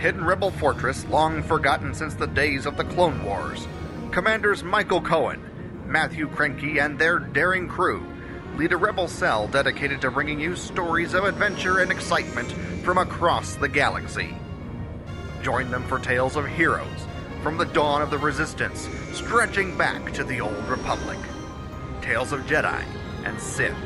[0.00, 3.68] Hidden rebel fortress long forgotten since the days of the Clone Wars,
[4.12, 5.42] Commanders Michael Cohen,
[5.86, 8.02] Matthew Krenke, and their daring crew
[8.56, 12.50] lead a rebel cell dedicated to bringing you stories of adventure and excitement
[12.82, 14.34] from across the galaxy.
[15.42, 17.06] Join them for tales of heroes
[17.42, 21.18] from the dawn of the Resistance, stretching back to the Old Republic.
[22.00, 22.84] Tales of Jedi
[23.24, 23.76] and Sith,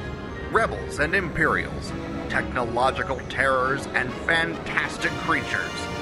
[0.53, 1.93] rebels and Imperials,
[2.28, 5.94] technological terrors and fantastic creatures.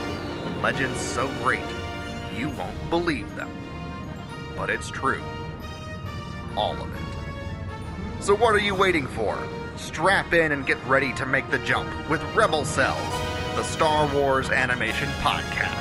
[0.63, 1.65] Legends so great,
[2.37, 3.51] you won't believe them.
[4.57, 5.21] But it's true.
[6.57, 8.23] All of it.
[8.23, 9.37] So what are you waiting for?
[9.75, 12.97] Strap in and get ready to make the jump with Rebel Cels,
[13.57, 15.81] the Star Wars Animation Podcast.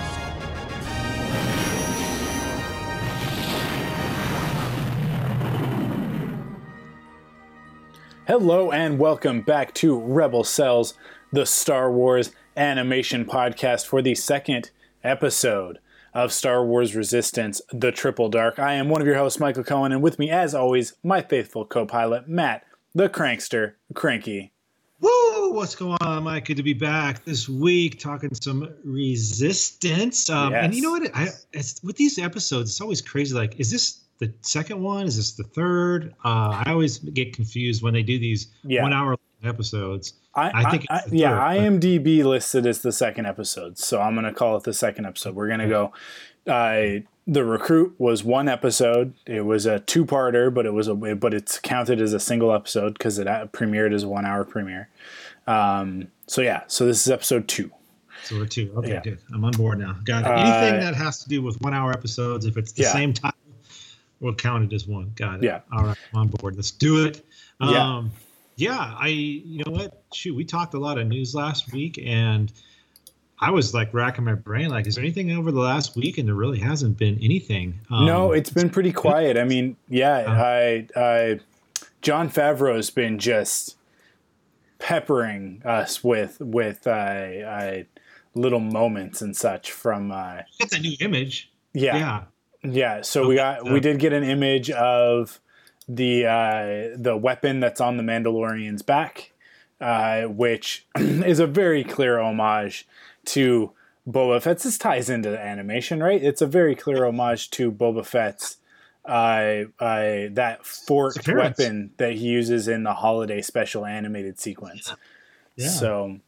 [8.25, 10.95] Hello and welcome back to Rebel Cels,
[11.31, 14.71] the Star Wars animation podcast for the second
[15.03, 15.79] episode
[16.13, 18.59] of Star Wars Resistance The Triple Dark.
[18.59, 21.65] I am one of your hosts, Michael Cohen, and with me, as always, my faithful
[21.65, 24.51] co pilot, Matt, the Crankster, Cranky.
[24.99, 25.53] Woo!
[25.53, 26.45] What's going on, Mike?
[26.45, 30.29] Good to be back this week talking some resistance.
[30.29, 31.09] Um, And you know what?
[31.15, 33.33] I, it's, with these episodes, it's always crazy.
[33.33, 35.07] Like, is this the second one?
[35.07, 36.13] Is this the third?
[36.23, 38.83] Uh, I always get confused when they do these Yeah.
[38.83, 40.13] one hour episodes.
[40.35, 44.33] I, I think I- yeah, third, IMDb listed as the second episode, so I'm gonna
[44.33, 45.35] call it the second episode.
[45.35, 45.91] We're gonna go.
[46.47, 49.13] Uh, the recruit was one episode.
[49.27, 52.93] It was a two-parter, but it was a but it's counted as a single episode
[52.93, 54.89] because it uh, premiered as a one-hour premiere.
[55.47, 57.69] Um, so yeah, so this is episode two.
[58.23, 58.71] So we're two.
[58.77, 59.01] Okay, Yeah.
[59.01, 59.19] good.
[59.33, 59.97] I'm on board now.
[60.03, 60.27] Got it.
[60.27, 62.91] Uh, Anything that has to do with one hour episodes, if it's the Yeah.
[62.93, 63.33] same time,
[64.19, 65.11] we'll count it as one.
[65.15, 65.43] Got it.
[65.43, 65.61] Yeah.
[65.71, 65.97] All right.
[66.13, 66.55] I'm on board.
[66.55, 67.25] Let's do it.
[67.59, 68.03] Um, yeah.
[68.69, 70.03] I, you know what?
[70.13, 72.51] Shoot, we talked a lot of news last week and
[73.39, 76.19] I was like racking my brain, like, is there anything over the last week?
[76.19, 77.79] And there really hasn't been anything.
[77.89, 79.35] Um, no, it's been pretty quiet.
[79.35, 80.25] I mean, yeah.
[80.27, 81.39] I, I,
[82.03, 83.77] Jon Favreau's been just
[84.77, 87.83] peppering us with with uh, uh,
[88.35, 90.11] little moments and such from.
[90.11, 91.51] Uh, got that new image.
[91.73, 92.23] yeah, Yeah.
[92.63, 95.39] Yeah, so we got we did get an image of
[95.95, 99.31] the uh, the weapon that's on the Mandalorian's back,
[99.79, 102.87] uh, which is a very clear homage
[103.25, 103.71] to
[104.09, 104.63] Boba Fett's.
[104.63, 106.21] This ties into the animation, right?
[106.21, 108.57] It's a very clear homage to Boba Fett's
[109.05, 114.93] uh, uh, that forked weapon that he uses in the holiday special animated sequence.
[115.55, 115.67] Yeah.
[115.67, 116.19] So,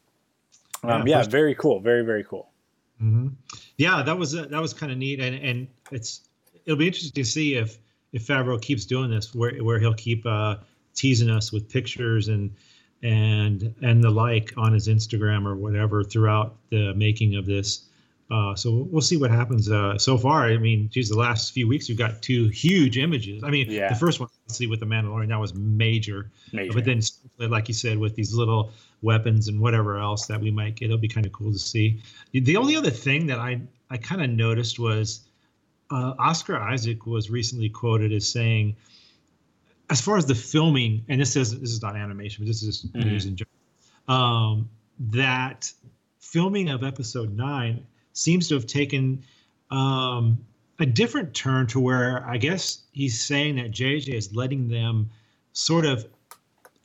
[0.82, 2.50] um, Yeah, yeah, very cool, very very cool.
[2.98, 3.28] hmm
[3.78, 6.20] Yeah, that was uh, that was kind of neat, and and it's
[6.66, 7.78] it'll be interesting to see if
[8.14, 10.56] if Favreau keeps doing this, where where he'll keep uh,
[10.94, 12.50] teasing us with pictures and
[13.02, 17.84] and and the like on his Instagram or whatever throughout the making of this.
[18.30, 19.70] Uh, so we'll see what happens.
[19.70, 23.44] Uh, so far, I mean, geez, the last few weeks we've got two huge images.
[23.44, 23.90] I mean, Yeah.
[23.90, 26.30] the first one, obviously, with the Mandalorian, that was major.
[26.50, 26.72] Major.
[26.72, 27.02] But then,
[27.38, 28.70] like you said, with these little
[29.02, 32.00] weapons and whatever else that we might get, it'll be kind of cool to see.
[32.32, 33.60] The only other thing that I
[33.90, 35.20] I kind of noticed was
[35.94, 38.74] uh, Oscar Isaac was recently quoted as saying,
[39.90, 42.86] as far as the filming, and this is this is not animation, but this is
[42.86, 43.04] Mhm.
[43.04, 43.52] news in general,
[44.08, 45.72] um, that
[46.18, 49.22] filming of Episode Nine seems to have taken
[49.70, 50.38] um,
[50.78, 55.10] a different turn to where I guess he's saying that JJ is letting them
[55.52, 56.06] sort of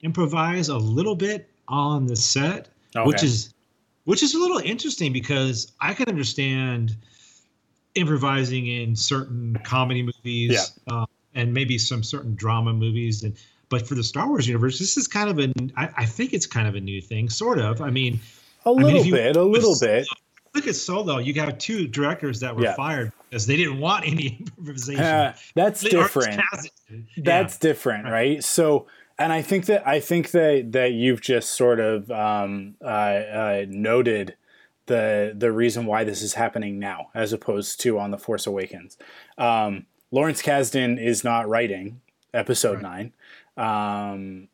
[0.01, 2.69] improvise a little bit on the set,
[3.06, 3.54] which is
[4.06, 6.95] which is a little interesting because I can understand
[7.95, 11.06] improvising in certain comedy movies uh,
[11.36, 13.36] and maybe some certain drama movies and
[13.69, 16.47] but for the Star Wars universe, this is kind of an I, I think it's
[16.47, 17.81] kind of a new thing, sort of.
[17.81, 18.19] I mean,
[18.65, 20.07] A mean, little if you- bit, a little bit.
[20.56, 21.19] look at Solo.
[21.19, 22.74] You got two directors that were Yeah.
[22.74, 25.03] fired because they didn't want any improvisation.
[25.03, 26.41] Uh, that's They- different.
[27.18, 28.44] That's different, right?
[28.44, 28.88] So,
[29.19, 33.65] and I think that I think that that you've just sort of um, uh, uh,
[33.69, 34.33] noted
[34.89, 38.97] the the reason why this is happening now, as opposed to on the Force Awakens.
[39.38, 42.01] Um, Lawrence Kasdan is not writing
[42.33, 43.13] Episode Nine,
[43.56, 44.50] um,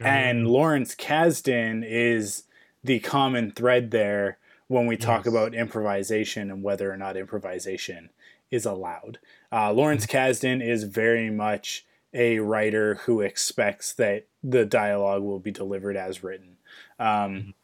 [0.00, 2.44] and Lawrence Kasdan is
[2.82, 4.38] the common thread there
[4.68, 5.32] when we talk Yes.
[5.32, 8.10] about improvisation and whether or not improvisation
[8.50, 9.18] is allowed.
[9.52, 11.84] Uh, Lawrence Kasdan is very much
[12.14, 16.56] a writer who expects that the dialogue will be delivered as written,
[16.98, 17.54] um,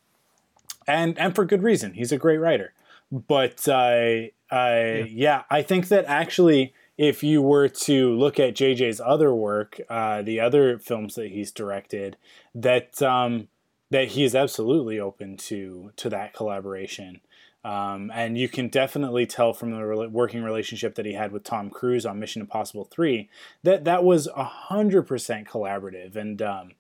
[0.87, 1.95] and and for good reason.
[1.95, 2.73] He's a great writer,
[3.11, 9.01] but uh, uh, yeah, I think that actually, if you were to look at JJ's
[9.01, 12.17] other work, uh, the other films that he's directed,
[12.55, 13.49] that um,
[13.91, 17.21] that he is absolutely open to to that collaboration.
[17.65, 21.45] Um, and you can definitely tell from the rela- working relationship that he had with
[21.45, 23.31] Tom Cruise on Mission Impossible Three
[23.63, 26.17] that that was a hundred percent collaborative.
[26.17, 26.73] And um,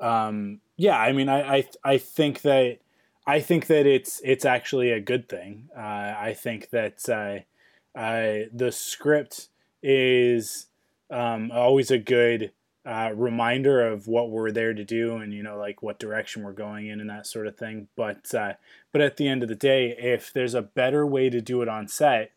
[0.00, 2.78] um, yeah, I mean, I, I I think that
[3.26, 5.70] I think that it's it's actually a good thing.
[5.76, 9.48] Uh, I think that uh, uh, the script
[9.82, 10.66] is
[11.10, 12.52] um, always a good
[12.86, 16.52] uh, reminder of what we're there to do and you know like what direction we're
[16.52, 18.52] going in and that sort of thing but uh,
[18.92, 21.68] but at the end of the day if there's a better way to do it
[21.68, 22.32] on set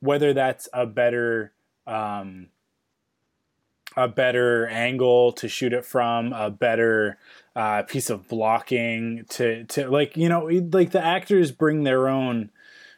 [0.00, 1.52] whether that's a better
[1.86, 2.48] um,
[3.96, 7.16] a better angle to shoot it from a better
[7.54, 12.50] uh, piece of blocking to to like you know like the actors bring their own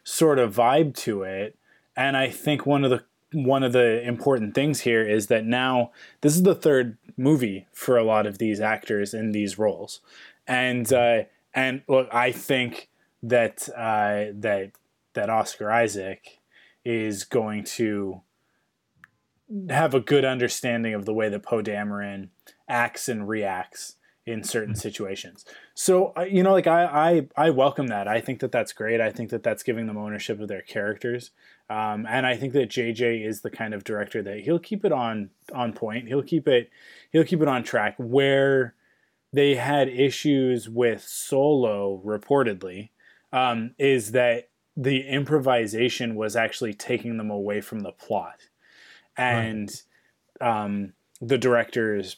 [0.05, 1.59] sort of vibe to it.
[1.97, 5.91] And i think one of the one of the important things here is that now
[6.21, 10.01] this is the third movie for a lot of these actors in these roles,
[10.47, 11.23] and uh,
[11.55, 12.89] and look, I think
[13.23, 14.73] that uh, that
[15.15, 16.41] that Oscar Isaac
[16.85, 18.21] is going to
[19.69, 22.29] have a good understanding of the way that Poe Dameron
[22.69, 25.45] acts and reacts in certain situations.
[25.75, 26.85] So you know, like I,
[27.37, 28.09] I I welcome that.
[28.09, 29.01] I think that that's great.
[29.01, 31.31] I think that that's giving them ownership of their characters.
[31.71, 34.93] Um, and I think that JJ is the kind of director that he'll keep it
[34.93, 36.09] on on point.
[36.09, 36.71] He'll keep it
[37.11, 37.95] he'll keep it on track.
[37.99, 38.75] Where
[39.33, 42.91] they had issues with Solo, reportedly,
[43.33, 48.49] um, is that the improvisation was actually taking them away from the plot,
[49.17, 49.83] and
[50.41, 52.17] um, the directors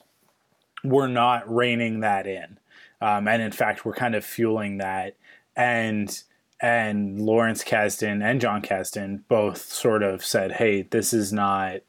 [0.89, 2.59] were not reining that in,
[3.01, 5.17] um, and in fact, we're kind of fueling that.
[5.57, 6.23] And
[6.61, 11.81] and Lawrence Kasdan and Jon Kasdan both sort of said, "Hey, this is not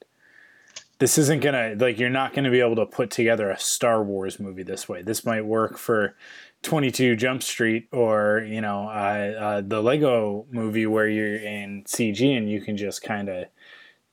[1.00, 4.40] this isn't to like you're not to be able to put together a Star Wars
[4.40, 5.02] movie this way.
[5.02, 6.16] This might work for
[6.64, 12.36] 22 Jump Street or, you know, uh, uh, the Lego movie where you're in CG
[12.36, 13.46] and you can just kind of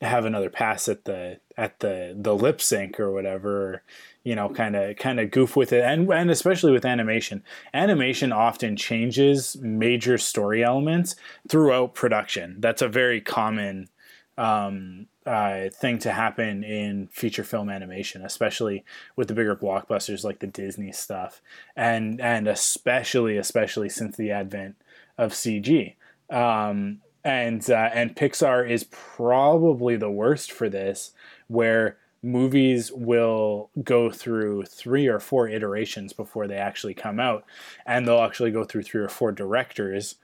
[0.02, 3.82] have another pass at the at the the lip sync or whatever
[4.24, 5.84] you know kind of kind of goof with it.
[5.84, 7.44] And and especially with animation.
[7.72, 11.14] Animation often changes major story elements
[11.48, 12.56] throughout production.
[12.58, 13.88] That's a very common
[14.36, 18.84] um, uh, thing to happen in feature film animation, especially
[19.14, 21.40] with the bigger blockbusters like the Disney stuff,
[21.76, 24.76] and and especially especially since the advent
[25.18, 25.94] of CG.
[26.30, 31.12] Um, and uh, and Pixar is probably the worst for this,
[31.46, 37.44] where movies will go through three or four iterations before they actually come out,
[37.86, 40.16] and they'll actually go through three or four directors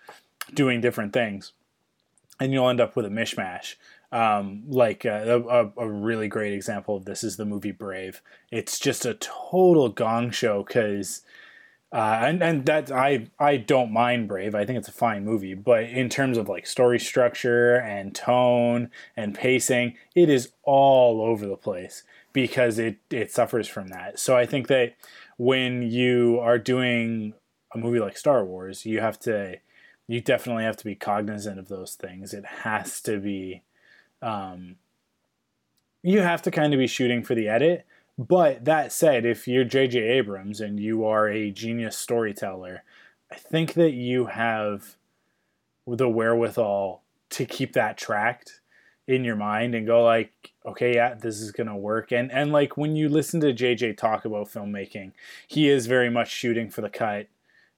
[0.55, 1.53] doing different things,
[2.41, 3.75] and you'll end up with a mishmash
[4.13, 8.23] um, like uh, a, a really great example of this is the movie Brave.
[8.51, 11.23] It's just a total gong show because,
[11.93, 14.55] uh, and and that I I don't mind Brave.
[14.55, 18.91] I think it's a fine movie, but in terms of like story structure and tone
[19.17, 24.19] and pacing, it is all over the place because it it suffers from that.
[24.21, 24.95] So I think that
[25.37, 27.35] when you are doing
[27.75, 29.57] a movie like Star Wars, you have to
[30.07, 32.33] you definitely have to be cognizant of those things.
[32.33, 33.63] It has to be
[34.23, 34.77] um,
[36.03, 37.85] you have to kind of be shooting for the edit.
[38.19, 39.99] But that said, if you're J.J.
[39.99, 42.83] Abrams and you are a genius storyteller,
[43.31, 44.97] I think that you have
[45.87, 48.61] the wherewithal to keep that tracked
[49.07, 52.13] in your mind and go like, okay, yeah, this is gonna work.
[52.13, 55.13] And and like when you listen to JJ talk about filmmaking,
[55.49, 57.29] he is very much shooting for the cut,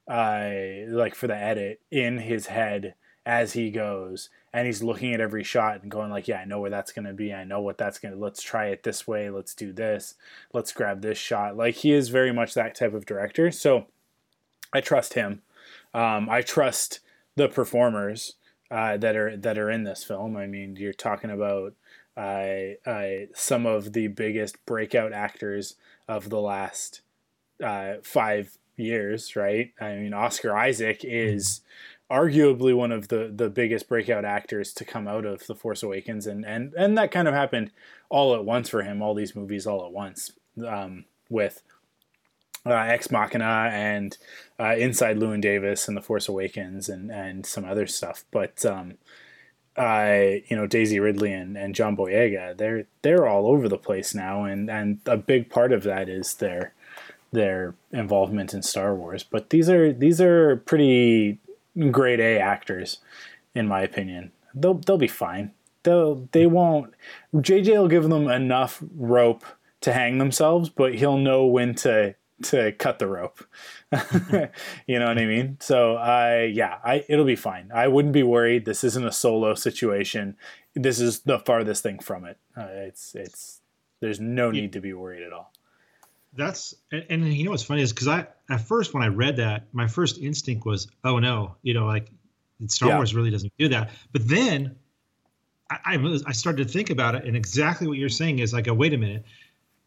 [0.07, 0.51] uh,
[0.89, 5.43] like for the edit in his head as he goes and he's looking at every
[5.43, 7.33] shot and going like yeah i know where that's going to be.
[7.33, 9.29] I know what that's going to let's try it this way.
[9.29, 10.15] Let's do this.
[10.53, 11.57] Let's grab this shot.
[11.57, 13.51] Like he is very much that type of director.
[13.51, 13.87] So
[14.73, 15.41] i trust him.
[15.93, 16.99] Um, i trust
[17.35, 18.35] the performers
[18.73, 20.35] uh, that are that are in this film.
[20.35, 21.73] I mean, you're talking about
[22.17, 25.75] uh, uh, some of the biggest breakout actors
[26.07, 27.01] of the last
[27.63, 29.73] uh, five years, right?
[29.79, 31.61] I mean, Oscar Isaac is
[32.13, 36.27] arguably one of the the biggest breakout actors to come out of The Force Awakens,
[36.27, 37.71] and and and that kind of happened
[38.09, 39.01] all at once for him.
[39.01, 40.31] All these movies all at once
[40.65, 41.63] um, with.
[42.65, 44.17] Uh, Ex Machina and
[44.57, 48.93] uh, Inside Llewyn Davis and The Force Awakens and, and some other stuff, but um,
[49.75, 54.15] uh, you know Daisy Ridley and, and John Boyega, they're they're all over the place
[54.15, 56.73] now, and, and a big part of that is their
[57.33, 59.23] their involvement in Star Wars.
[59.23, 61.39] But these are these are pretty
[61.91, 62.99] grade A actors,
[63.53, 64.31] in my opinion.
[64.53, 65.51] They'll they'll be fine.
[65.83, 66.93] They'll they won't.
[67.35, 69.43] JJ will give them enough rope
[69.81, 73.45] to hang themselves, but he'll know when to to cut the rope.
[74.87, 75.57] you know what I mean?
[75.59, 77.71] So I yeah, I it'll be fine.
[77.73, 78.65] I wouldn't be worried.
[78.65, 80.35] This isn't a solo situation.
[80.75, 82.37] This is the farthest thing from it.
[82.55, 83.61] Uh, it's it's
[83.99, 85.53] there's no need to be worried at all.
[86.35, 89.37] That's and, and you know what's funny is because I at first when I read
[89.37, 92.09] that, my first instinct was, oh no, you know, like
[92.67, 92.95] Star Yeah.
[92.97, 93.91] Wars really doesn't do that.
[94.11, 94.75] But then
[95.69, 98.67] I, I I started to think about it, and exactly what you're saying is like,
[98.67, 99.25] oh wait a minute,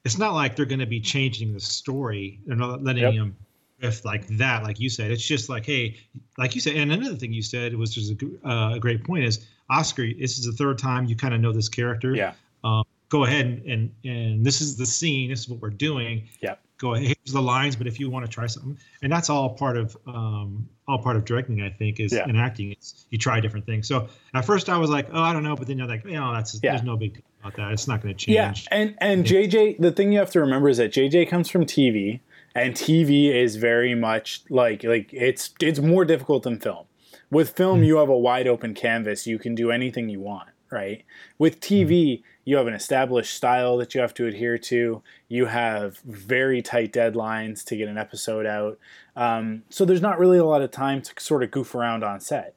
[0.05, 2.41] it's not like they're going to be changing the story.
[2.47, 3.13] They're not letting Yep.
[3.15, 3.37] him
[3.81, 5.11] if like that, like you said.
[5.11, 5.97] It's just like, hey,
[6.39, 9.25] like you said, and another thing you said was just a, uh, a great point
[9.25, 10.07] is Oscar.
[10.19, 12.33] This is the third time you kind of know this character Yeah.
[12.65, 16.29] um, go ahead and, and and this is the scene this is what we're doing.
[16.41, 16.57] Yeah.
[16.79, 19.51] Go ahead here's the lines but if you want to try something and that's all
[19.55, 22.29] part of um all part of directing i think is Yeah.
[22.29, 23.89] in acting it's you try different things.
[23.89, 26.13] So at first i was like oh i don't know but then you're like you
[26.13, 26.73] know that's Yeah.
[26.73, 27.73] there's no big deal about that.
[27.73, 28.35] It's not going to change.
[28.35, 31.65] Yeah, and and JJ, the thing you have to remember is that JJ comes from
[31.65, 32.21] TV,
[32.57, 36.87] and TV is very much like like it's it's more difficult than film.
[37.31, 41.05] With film, you have a wide open canvas; you can do anything you want, right?
[41.39, 45.03] With TV, you have an established style that you have to adhere to.
[45.29, 48.79] You have very tight deadlines to get an episode out,
[49.17, 52.21] um, so there's not really a lot of time to sort of goof around on
[52.21, 52.57] set,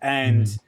[0.00, 0.58] and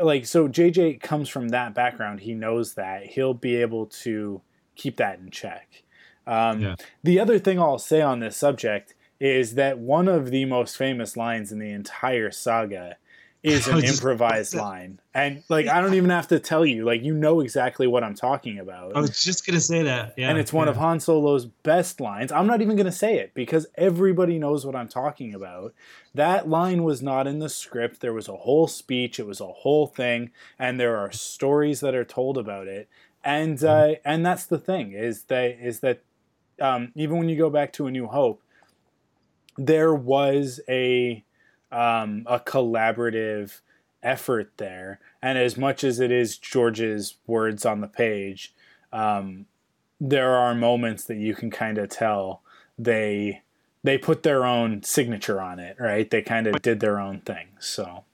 [0.00, 2.20] like so JJ comes from that background.
[2.20, 4.40] He knows that he'll be able to
[4.76, 5.82] keep that in check.
[6.26, 6.74] Um, Yeah.
[7.02, 11.16] The other thing I'll say on this subject is that one of the most famous
[11.16, 12.96] lines in the entire saga
[13.42, 17.02] is an just- improvised line, and like I don't even have to tell you, like
[17.02, 20.38] you know exactly what I'm talking about i was just to say that yeah and
[20.38, 20.70] it's one yeah.
[20.70, 22.32] of Han Solo's best lines.
[22.32, 25.74] I'm not even to say it because everybody knows what I'm talking about.
[26.14, 28.00] That line was not in the script.
[28.00, 29.20] There was a whole speech.
[29.20, 32.88] It was a whole thing, and there are stories that are told about it.
[33.22, 36.02] And uh, and that's the thing is that is that
[36.60, 38.42] um, even when you go back to A New Hope,
[39.58, 41.24] there was a
[41.72, 43.60] um, a collaborative
[44.02, 45.00] effort there.
[45.22, 48.54] And as much as it is George's words on the page,
[48.92, 49.46] um,
[50.00, 52.42] there are moments that you can kind of tell
[52.78, 53.42] they
[53.82, 56.10] they put their own signature on it, right?
[56.10, 57.46] They kind of did their own thing.
[57.60, 58.04] So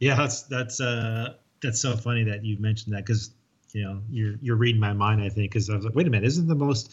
[0.00, 3.32] yeah that's that's uh that's so funny that you mentioned that because
[3.72, 6.10] you know you're you're reading my mind i think because i was like wait a
[6.10, 6.90] minute isn't the most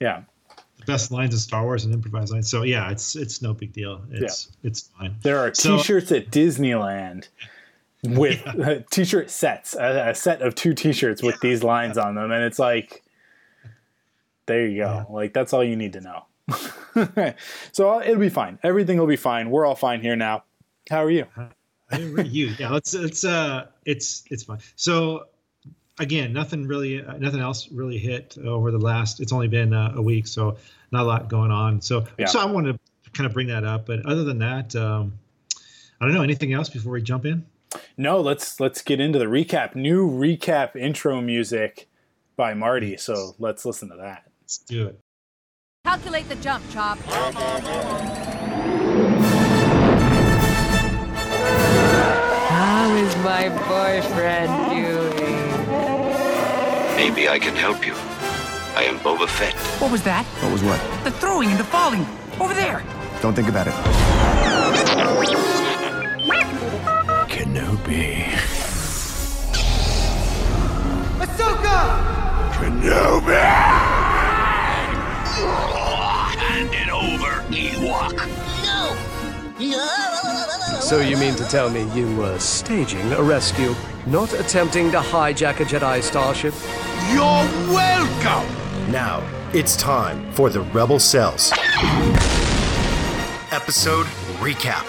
[0.00, 0.22] yeah,
[0.78, 2.48] the best lines of Star Wars and improvised lines.
[2.50, 4.02] So yeah, it's it's no big deal.
[4.10, 5.14] It's it's fine.
[5.22, 7.28] there are So- T-shirts at Disneyland
[8.04, 8.42] with
[8.90, 12.58] T-shirt sets, a, a set of two T-shirts with these lines on them, and it's
[12.58, 13.02] like,
[14.46, 15.06] there you go.
[15.10, 16.24] Like that's all you need to know.
[17.72, 18.58] so uh, it'll be fine.
[18.62, 19.50] Everything will be fine.
[19.50, 20.44] We're all fine here now.
[20.90, 21.26] How are you?
[21.90, 22.54] Agree with you.
[22.58, 24.58] Yeah, let's it's uh it's it's fine.
[24.76, 25.24] So
[25.98, 29.20] again, nothing really uh, nothing else really hit over the last.
[29.20, 30.56] It's only been uh, a week, so
[30.92, 31.80] not a lot going on.
[31.80, 32.26] So Yeah.
[32.26, 35.18] so I wanted to kind of bring that up, but other than that, um,
[36.00, 37.44] I don't know anything else before we jump in.
[37.96, 39.74] No, let's let's get into the recap.
[39.74, 41.88] New recap intro music
[42.36, 42.96] by Marty.
[42.96, 44.24] So let's listen to that.
[44.40, 44.98] Let's do it.
[45.84, 46.98] Calculate the jump, Chop.
[52.50, 54.97] How is my boyfriend doing?
[56.98, 57.94] Maybe I can help you.
[58.74, 59.54] I am Boba Fett.
[59.80, 60.24] What was that?
[60.42, 60.80] What was what?
[61.04, 62.04] The throwing and the falling.
[62.40, 62.82] Over there.
[63.22, 63.74] Don't think about it.
[67.30, 68.24] Kenobi.
[71.22, 71.78] Ahsoka!
[72.58, 73.46] Kenobi!
[76.42, 78.14] Hand it over, Ewok.
[80.88, 83.74] So you mean to tell me you were staging a rescue,
[84.06, 86.54] not attempting to hijack a Jedi starship?
[87.12, 88.90] You're welcome!
[88.90, 91.52] Now, it's time for the Rebel Cels.
[93.52, 94.06] Episode
[94.38, 94.86] Recap.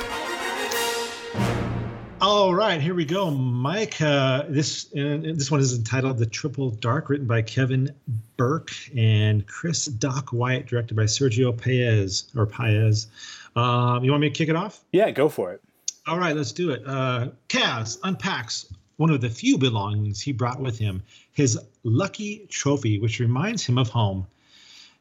[2.22, 4.02] All right, here we go, Mike.
[4.02, 7.94] Uh, this uh, this one is entitled "The Triple Dark," written by Kevin
[8.38, 13.08] Burke and Chris Doc Wyatt, directed by Sergio Paez or Paez.
[13.58, 14.80] Um, you want me to kick it off?
[14.94, 15.62] Yeah, go for it.
[16.10, 16.82] All right, let's do it.
[16.86, 18.66] Uh, Kaz unpacks
[18.98, 23.78] one of the few belongings he brought with him, his lucky trophy, which reminds him
[23.78, 24.26] of home.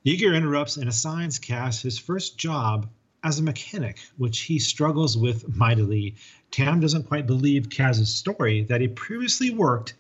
[0.04, 2.88] Yeager interrupts and assigns Kaz his first job
[3.24, 6.14] as a mechanic, which he struggles with mightily.
[6.50, 9.94] Tam doesn't quite believe Kaz's story that he previously worked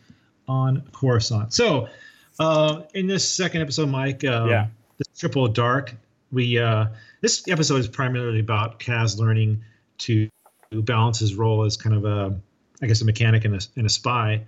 [0.46, 1.52] on Coruscant.
[1.52, 1.88] So,
[2.38, 4.66] uh, in this second episode, Mike, uh, Yeah.
[4.98, 5.94] this triple dark,
[6.30, 6.86] we uh,
[7.22, 9.62] this episode is primarily about Kaz learning
[9.98, 10.28] to
[10.70, 12.38] balance his role as kind of a,
[12.82, 14.44] I guess, a mechanic and a, and a spy,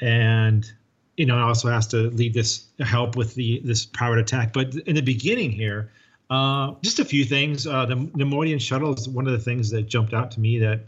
[0.00, 0.70] and
[1.16, 4.52] you know, also has to lead this help with the this pirate attack.
[4.52, 5.90] But in the beginning here,
[6.30, 7.66] uh, just a few things.
[7.66, 10.58] Uh, the Neimoidian shuttle is one of the things that jumped out to me.
[10.58, 10.80] That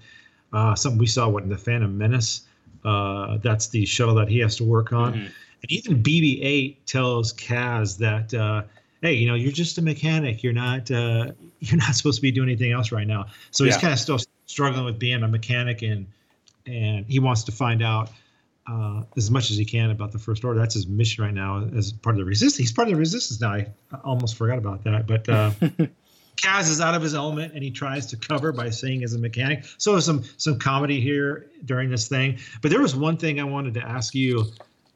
[0.52, 2.42] uh, something we saw what in the Phantom Menace.
[2.84, 5.14] Uh, that's the shuttle that he has to work on.
[5.14, 5.24] Mm-hmm.
[5.62, 8.64] And even BB-8 tells Kaz that, uh,
[9.00, 10.42] hey, you know, you're just a mechanic.
[10.42, 13.26] You're not uh, you're not supposed to be doing anything else right now.
[13.50, 16.06] So he's kind of still struggling with being a mechanic, and
[16.66, 18.10] and he wants to find out
[18.66, 20.58] uh, as much as he can about the First Order.
[20.58, 22.56] That's his mission right now as part of the Resistance.
[22.56, 23.52] He's part of the Resistance now.
[23.52, 23.66] I
[24.04, 25.28] almost forgot about that, but.
[25.28, 25.50] Uh,
[26.36, 29.18] Kaz is out of his element and he tries to cover by saying as a
[29.18, 29.64] mechanic.
[29.78, 32.38] So there's some some comedy here during this thing.
[32.60, 34.46] But there was one thing I wanted to ask you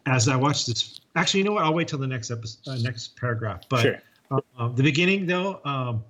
[0.06, 1.00] as I watched this.
[1.14, 1.62] Actually, you know what?
[1.62, 3.62] I'll wait till the next episode, uh, next paragraph.
[3.68, 4.02] But Sure.
[4.58, 6.02] uh, the beginning though, um,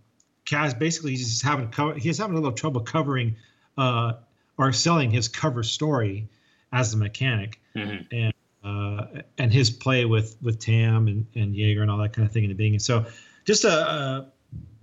[0.48, 3.36] Kaz basically he's just having co- he's having a little trouble covering
[3.76, 4.14] uh,
[4.56, 6.28] or selling his cover story
[6.72, 8.02] as a mechanic Mm-hmm.
[8.14, 8.32] and
[8.64, 12.32] uh, and his play with with Tam and and Yeager and all that kind of
[12.32, 12.80] thing in the beginning.
[12.80, 13.04] So
[13.44, 13.70] just a.
[13.70, 14.24] Uh,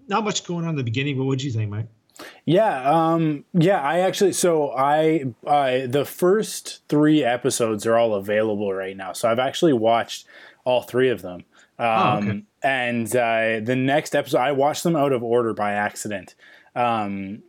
[0.08, 1.88] not much going on in the beginning, but what do you think, Mike?
[2.46, 3.82] Yeah, um, yeah.
[3.82, 9.14] I actually, so I, uh, the first three episodes are all available right now.
[9.14, 10.28] So I've actually watched
[10.64, 11.44] all three of them.
[11.80, 12.44] Um, Oh, okay.
[12.66, 16.34] And uh, the next episode, I watched them out of order by accident.
[16.76, 17.44] Um,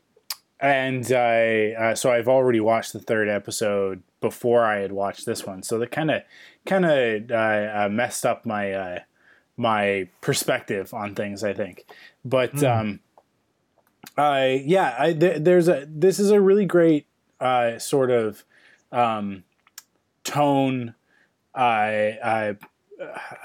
[0.60, 5.46] and I, uh, so I've already watched the third episode before I had watched this
[5.46, 5.62] one.
[5.62, 6.20] So that kind of,
[6.66, 8.98] kind of uh, uh, messed up my, uh,
[9.56, 11.42] my perspective on things.
[11.42, 11.86] I think,
[12.24, 12.62] but.
[12.62, 13.00] Um,
[14.18, 17.06] uh, yeah, I, th- there's a this is a really great
[17.38, 18.44] uh, sort of
[18.92, 19.44] um,
[20.24, 20.94] tone.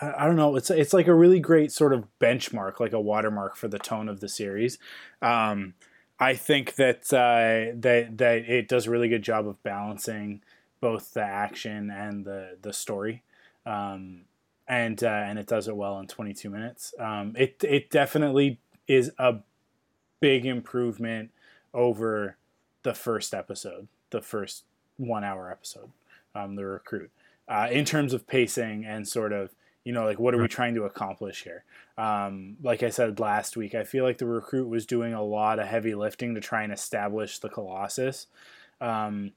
[0.01, 0.55] I don't know.
[0.55, 4.07] It's it's like a really great sort of benchmark, like a watermark for the tone
[4.07, 4.77] of the series.
[5.21, 5.73] Um,
[6.19, 10.41] I think that uh, that that it does a really good job of balancing
[10.79, 13.23] both the action and the the story.
[13.65, 14.21] Um,
[14.67, 16.93] and uh, and it does it well in 22 minutes.
[16.97, 19.39] Um, it it definitely is a
[20.21, 21.31] big improvement
[21.73, 22.37] over
[22.83, 24.63] the first episode, the first
[24.97, 25.91] one hour episode,
[26.35, 27.11] um, the recruit,
[27.47, 30.75] uh, in terms of pacing and sort of, you know, like what are we trying
[30.75, 31.63] to accomplish here?
[31.97, 35.59] Um, like I said last week, I feel like the recruit was doing a lot
[35.59, 38.27] of heavy lifting to try and establish the Colossus.
[38.79, 39.31] Um,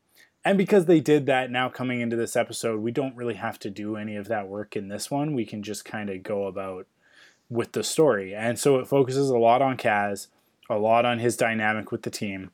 [0.45, 3.71] and because they did that now coming into this episode, we don't really have to
[3.71, 5.35] do any of that work in this one.
[5.35, 6.87] We can just kind of go about
[7.49, 8.35] with the story.
[8.35, 10.29] And so it focuses a lot on Kaz,
[10.69, 12.51] a lot on his dynamic with the team.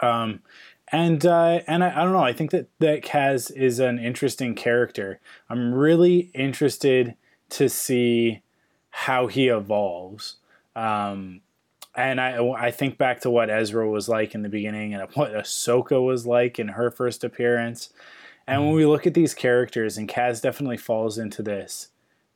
[0.00, 0.42] Um,
[0.88, 2.18] and uh, and I, I don't know.
[2.18, 5.20] I think that that Kaz is an interesting character.
[5.48, 7.14] I'm really interested
[7.50, 8.42] to see
[8.90, 10.36] how he evolves.
[10.76, 11.40] Um,
[11.96, 15.32] and I I think back to what Ezra was like in the beginning and what
[15.32, 17.90] Ahsoka was like in her first appearance.
[18.46, 21.88] And when we look at these characters, and Kaz definitely falls into this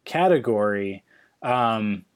[0.06, 1.04] category.
[1.42, 2.06] Um,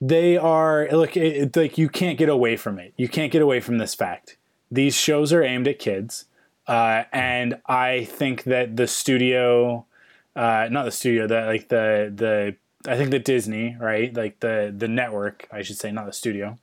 [0.00, 2.92] they are look it, it- like you can't get away from it.
[2.96, 4.36] You can't get away from this fact.
[4.72, 6.24] These shows are aimed at kids,
[6.66, 9.84] uh, and I think that the studio,
[10.34, 12.56] uh, not the studio, that like the the
[12.90, 16.58] I think that Disney, right, like the the network, I should say, not the studio,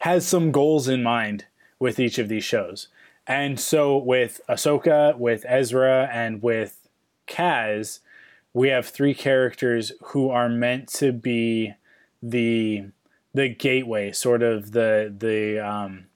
[0.00, 1.46] has some goals in mind
[1.78, 2.88] with each of these shows.
[3.26, 6.86] And so with Ahsoka, with Ezra, and with
[7.26, 8.00] Kaz,
[8.52, 11.72] we have three characters who are meant to be
[12.22, 12.88] the
[13.32, 16.07] the gateway, sort of the the um,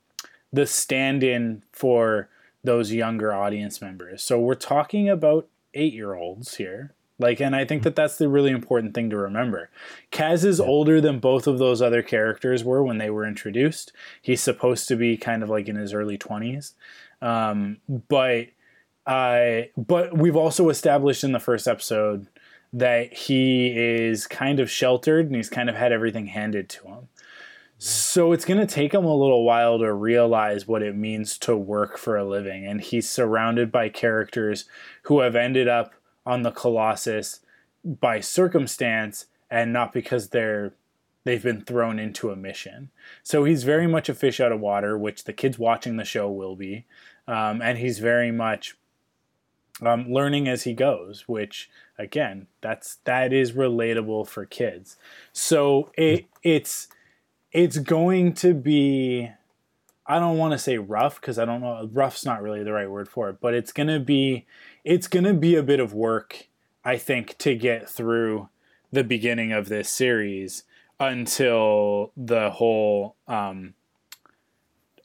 [0.52, 2.28] the stand-in for
[2.62, 4.22] those younger audience members.
[4.22, 6.94] So we're talking about eight-year-olds here.
[7.18, 9.70] Like, and I think that that's the really important thing to remember.
[10.10, 13.92] Kaz is older than both of those other characters were when they were introduced.
[14.20, 16.74] He's supposed to be kind of like in his early twenties,
[17.20, 17.76] um,
[18.08, 18.48] but
[19.06, 22.26] uh, but we've also established in the first episode
[22.72, 27.08] that he is kind of sheltered and he's kind of had everything handed to him.
[27.84, 31.56] So it's going to take him a little while to realize what it means to
[31.56, 32.64] work for a living.
[32.64, 34.66] And he's surrounded by characters
[35.02, 35.92] who have ended up
[36.24, 37.40] on the Colossus
[37.84, 40.74] by circumstance and not because they're
[41.24, 42.90] they've been thrown into a mission.
[43.24, 46.30] So he's very much a fish out of water, which the kids watching the show
[46.30, 46.84] will be,
[47.26, 48.76] um, and he's very much
[49.84, 51.26] um, learning as he goes.
[51.26, 51.68] Which
[51.98, 54.96] again, that's that is relatable for kids.
[55.32, 56.86] So it it's
[57.52, 59.30] it's going to be.
[60.04, 61.88] I don't want to say rough because I don't know.
[61.92, 64.46] Rough's not really the right word for it, but it's gonna be
[64.84, 66.48] it's gonna be a bit of work.
[66.84, 68.48] I think to get through
[68.90, 70.64] the beginning of this series
[70.98, 73.74] until the whole um,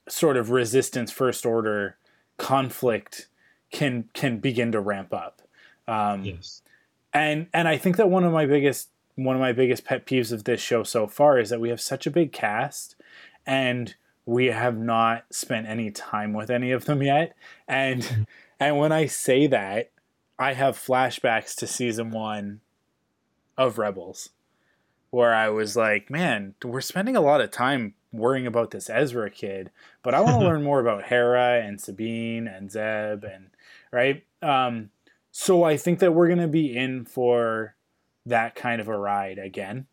[0.07, 1.97] sort of resistance first order
[2.37, 3.27] conflict
[3.71, 5.41] can can begin to ramp up.
[5.87, 6.61] Um, yes.
[7.13, 10.31] And and I think that one of my biggest one of my biggest pet peeves
[10.31, 12.95] of this show so far is that we have such a big cast
[13.45, 17.35] and we have not spent any time with any of them yet.
[17.67, 18.27] And
[18.59, 19.91] and when I say that,
[20.37, 22.61] I have flashbacks to season 1
[23.57, 24.29] of Rebels
[25.09, 29.31] where I was like, man, we're spending a lot of time worrying about this Ezra
[29.31, 29.71] kid,
[30.03, 33.49] but I want to learn more about Hera and Sabine and Zeb and
[33.91, 34.23] right.
[34.43, 34.91] Um,
[35.31, 37.75] so I think that we're gonna be in for
[38.27, 39.87] that kind of a ride again.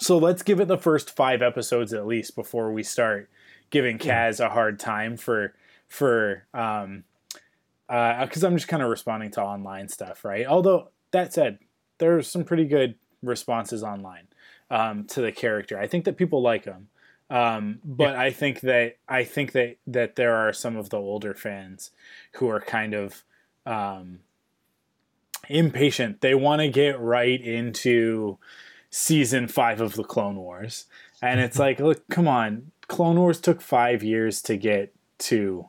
[0.00, 3.30] So let's give it the first five episodes at least before we start
[3.70, 5.54] giving Kaz a hard time for
[5.88, 7.04] for um
[7.88, 10.46] uh because uh, I'm just kind of responding to online stuff, right?
[10.46, 11.58] Although that said,
[11.98, 14.26] there's some pretty good responses online
[14.70, 15.78] um, to the character.
[15.78, 16.88] I think that people like him,
[17.30, 18.20] um, but yeah.
[18.20, 21.90] I think that I think that that there are some of the older fans
[22.32, 23.22] who are kind of
[23.64, 24.20] um,
[25.48, 26.20] impatient.
[26.20, 28.38] They want to get right into
[28.90, 30.86] season five of the Clone Wars,
[31.22, 35.68] and it's like, look, come on, Clone Wars took five years to get to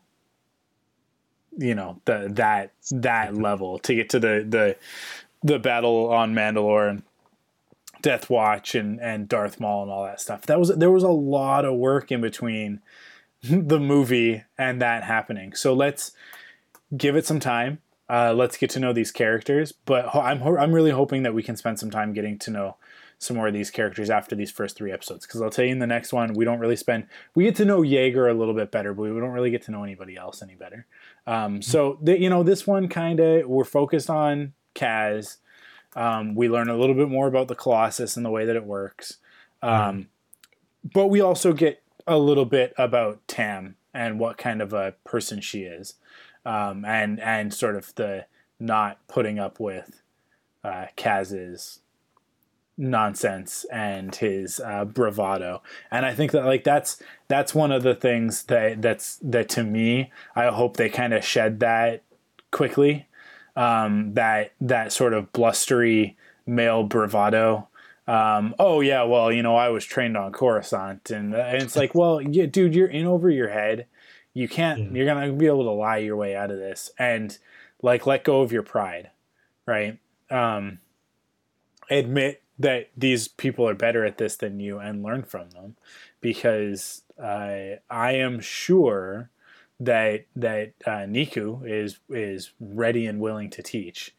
[1.58, 3.42] you know the that that mm-hmm.
[3.42, 4.76] level to get to the the
[5.44, 7.04] the battle on Mandalore and
[8.02, 10.44] Death Watch and and Darth Maul and all that stuff.
[10.44, 12.82] That was there was a lot of work in between
[13.44, 15.54] the movie and that happening.
[15.54, 16.12] So let's
[16.96, 17.80] give it some time.
[18.10, 19.72] Uh, let's get to know these characters.
[19.72, 22.78] But I'm ho- I'm really hoping that we can spend some time getting to know
[23.18, 25.26] some more of these characters after these first three episodes.
[25.26, 27.66] Because I'll tell you in the next one, we don't really spend we get to
[27.66, 30.42] know Yeager a little bit better, but we don't really get to know anybody else
[30.42, 30.86] any better.
[31.26, 35.38] Um, so the, you know, this one kind of we're focused on Kaz
[35.96, 38.66] um, we learn a little bit more about the Colossus and the way that it
[38.66, 39.18] works.
[39.62, 40.10] Um,
[40.94, 45.40] but we also get a little bit about Tam and what kind of a person
[45.40, 45.96] she is,
[46.46, 48.26] um, and and sort of the
[48.60, 50.02] not putting up with
[50.64, 51.80] uh, Kaz's
[52.78, 55.62] nonsense and his uh, bravado.
[55.92, 59.64] And I think that like that's that's one of the things that that's that to
[59.64, 62.04] me I hope they kind of shed that
[62.52, 63.08] quickly
[63.56, 67.68] um, that that sort of blustery male bravado.
[68.08, 71.96] Um, oh yeah, well you know I was trained on Coruscant, and, and it's like,
[71.96, 73.88] well, yeah, dude, you're in over your head.
[74.36, 74.80] You can't.
[74.80, 74.90] Yeah.
[74.92, 77.36] You're gonna be able to lie your way out of this, and
[77.82, 79.10] like let go of your pride,
[79.66, 79.98] right?
[80.30, 80.80] Um,
[81.90, 85.78] admit that these people are better at this than you, and learn from them,
[86.20, 89.30] because uh, I am sure
[89.80, 94.14] that that uh, Neeku is is ready and willing to teach.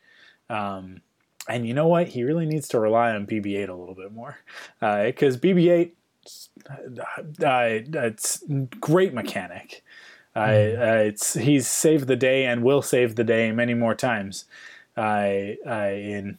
[0.49, 1.03] Um,
[1.47, 2.09] and you know what?
[2.09, 4.39] He really needs to rely on BB-8 a little bit more
[4.81, 5.93] because uh, BB-8
[6.69, 8.43] uh, it's
[8.81, 9.85] great mechanic.
[10.37, 11.07] Mm.
[11.07, 14.45] it's he's saved the day and will save the day many more times
[14.97, 16.39] in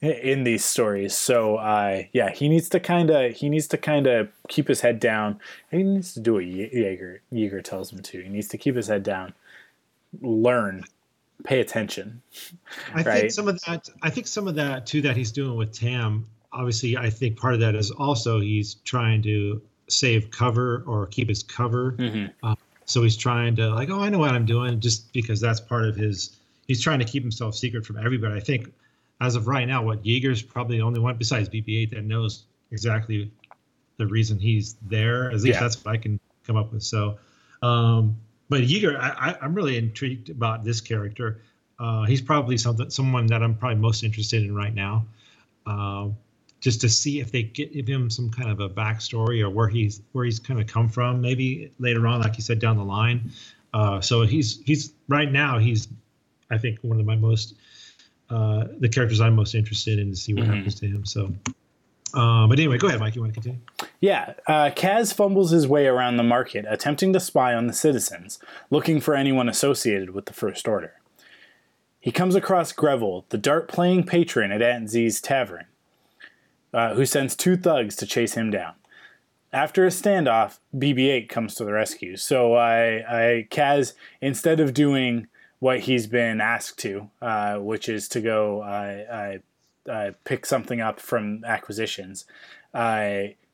[0.00, 1.16] in these stories.
[1.16, 4.80] So uh, yeah, he needs to kind of he needs to kind of keep his
[4.80, 5.40] head down.
[5.70, 8.22] He needs to do what Yeager Yeager tells him to.
[8.22, 9.34] He needs to keep his head down,
[10.20, 10.84] learn,
[11.44, 12.22] pay attention.
[12.94, 13.20] I right?
[13.20, 13.88] think some of that.
[14.02, 16.26] I think some of that too that he's doing with Tam.
[16.52, 21.28] Obviously, I think part of that is also he's trying to save cover or keep
[21.28, 21.92] his cover.
[21.92, 22.26] Mm-hmm.
[22.42, 22.54] Uh,
[22.90, 25.84] so he's trying to like, oh, I know what I'm doing, just because that's part
[25.84, 26.36] of his.
[26.66, 28.34] He's trying to keep himself secret from everybody.
[28.34, 28.72] I think
[29.20, 33.30] as of right now, what Yeager's probably the only one besides BB-8 that knows exactly
[33.96, 35.28] the reason he's there.
[35.28, 35.60] At least yeah.
[35.60, 36.82] that's what I can come up with.
[36.82, 37.18] So,
[37.62, 38.16] um,
[38.48, 41.42] but Yeager, I, am really intrigued about this character.
[41.78, 45.06] Uh, he's probably something, someone that I'm probably most interested in right now.
[45.64, 46.08] Uh,
[46.60, 50.02] just to see if they give him some kind of a backstory or where he's
[50.12, 51.20] where he's kind of come from.
[51.20, 53.30] Maybe later on, like you said, down the line.
[53.72, 55.88] Uh, so he's he's right now he's
[56.50, 57.54] I think one of my most
[58.28, 60.52] uh, the characters I'm most interested in to see what mm-hmm.
[60.52, 61.04] happens to him.
[61.04, 61.32] So
[62.12, 63.14] Uh, but anyway, go ahead, Mike.
[63.14, 63.60] You want to continue?
[64.00, 68.38] Yeah, uh, Kaz fumbles his way around the market, attempting to spy on the citizens,
[68.70, 70.94] looking for anyone associated with the First Order.
[72.00, 75.66] He comes across Greville, the dart playing patron at Aunt Z's tavern,
[76.72, 78.74] uh, who sends two thugs to chase him down.
[79.52, 82.16] After a standoff, BB-8 comes to the rescue.
[82.16, 85.26] So I, I Kaz, instead of doing
[85.58, 89.40] what he's been asked to, uh, which is to go I,
[89.88, 92.26] uh, pick something up from acquisitions,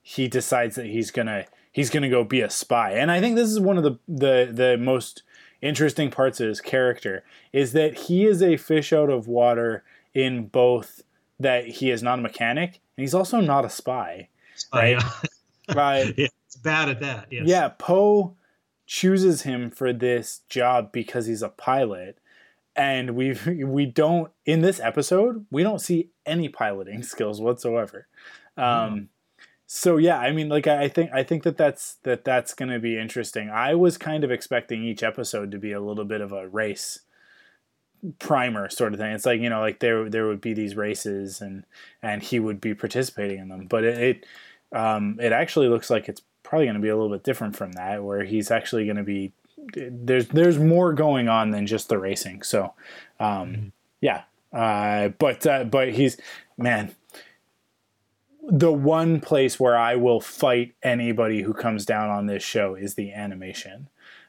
[0.09, 2.93] he decides that he's gonna he's gonna go be a spy.
[2.93, 5.25] And I think this is one of the the the most
[5.61, 9.83] interesting parts of his character is that he is a fish out of water
[10.15, 11.03] in both
[11.41, 14.29] that he is not a mechanic and he's also not a spy.
[14.73, 15.03] Right.
[15.75, 16.15] right.
[16.17, 17.27] Yeah, it's bad at that.
[17.31, 17.45] Yes.
[17.47, 17.69] Yeah.
[17.69, 18.37] Poe
[18.87, 22.19] chooses him for this job because he's a pilot.
[22.75, 28.07] And we we don't in this episode we don't see any piloting skills whatsoever.
[28.57, 29.07] Um, mm.
[29.67, 32.79] So yeah, I mean, like I think I think that that's that that's going to
[32.79, 33.51] be interesting.
[33.51, 37.01] I was kind of expecting each episode to be a little bit of a race
[38.19, 39.13] primer sort of thing.
[39.13, 41.65] It's like you know, like there there would be these races and
[42.03, 44.27] and he would be participating in them, but it it,
[44.77, 47.73] um, it actually looks like it's probably going to be a little bit different from
[47.73, 49.33] that, where he's actually going to be
[49.75, 52.43] there's there's more going on than just the racing.
[52.43, 52.75] So
[53.19, 53.67] um, mm-hmm.
[54.01, 56.17] yeah, uh, but uh, but he's
[56.57, 56.95] man
[58.49, 62.95] the one place where I will fight anybody who comes down on this show is
[62.95, 63.89] the animation.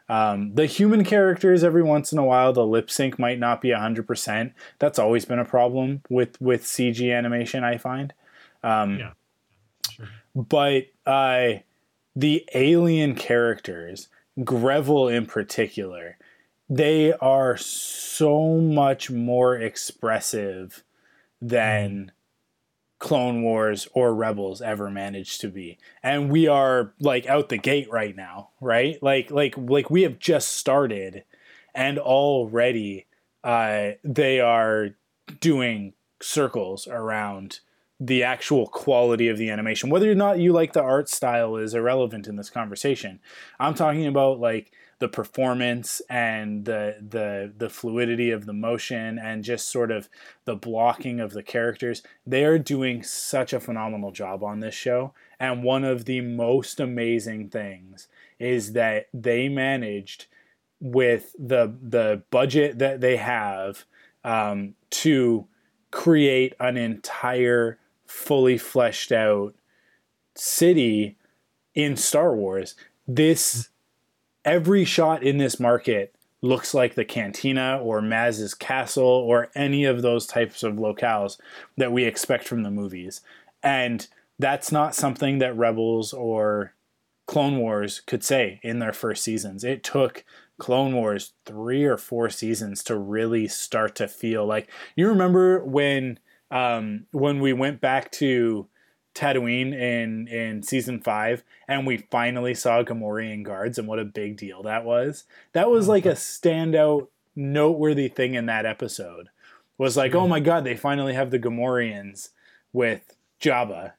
[0.09, 3.69] Um, the human characters, every once in a while, the lip sync might not be
[3.69, 4.53] 100%.
[4.79, 8.13] That's always been a problem with, with CG animation, I find.
[8.63, 9.11] Um, yeah,
[9.89, 10.07] sure.
[10.33, 11.59] But uh,
[12.15, 14.07] the alien characters,
[14.43, 16.17] Greville in particular,
[16.69, 20.83] they are so much more expressive
[21.41, 22.11] than
[22.99, 25.77] Clone Wars or Rebels ever managed to be.
[26.01, 29.01] And we are like out the gate right now, right?
[29.03, 31.23] Like like like we have just started
[31.75, 33.05] and already
[33.43, 34.89] uh they are
[35.39, 37.59] doing circles around
[37.99, 39.89] the actual quality of the animation.
[39.89, 43.19] Whether or not you like the art style is irrelevant in this conversation.
[43.59, 49.43] I'm talking about like the performance and the the the fluidity of the motion and
[49.43, 50.09] just sort of
[50.45, 55.13] the blocking of the characters they are doing such a phenomenal job on this show.
[55.39, 58.07] And one of the most amazing things
[58.39, 60.25] is that they managed
[60.79, 63.85] with the the budget that they have
[64.23, 65.47] um, to
[65.91, 69.55] create an entire fully fleshed out
[70.35, 71.17] city
[71.73, 72.75] in Star Wars.
[73.07, 73.69] This
[74.47, 80.01] every shot in this market looks like the cantina or Maz's castle or any of
[80.01, 81.37] those types of locales
[81.75, 83.21] that we expect from the movies.
[83.61, 84.07] And
[84.39, 86.73] that's not something that Rebels or
[87.25, 89.65] Clone Wars could say in their first seasons.
[89.65, 90.23] It took
[90.57, 96.19] Clone Wars three or four seasons to really start to feel like you remember when
[96.49, 98.67] um, when we went back to
[99.17, 104.37] Tatooine in in season five, and we finally saw Gamorrean guards, and what a big
[104.37, 105.23] deal that was.
[105.53, 109.29] That was like a standout, noteworthy thing in that episode.
[109.79, 112.29] Was like, oh my god, they finally have the Gamorreans
[112.73, 113.93] with Jabba,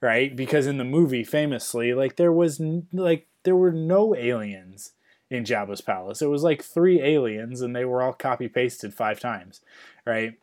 [0.00, 0.34] right?
[0.34, 2.60] Because in the movie, famously, like there was
[2.92, 4.92] like there were no aliens
[5.30, 6.20] in Jabba's palace.
[6.20, 9.60] It was like three aliens, and they were all copy pasted five times,
[10.04, 10.34] right?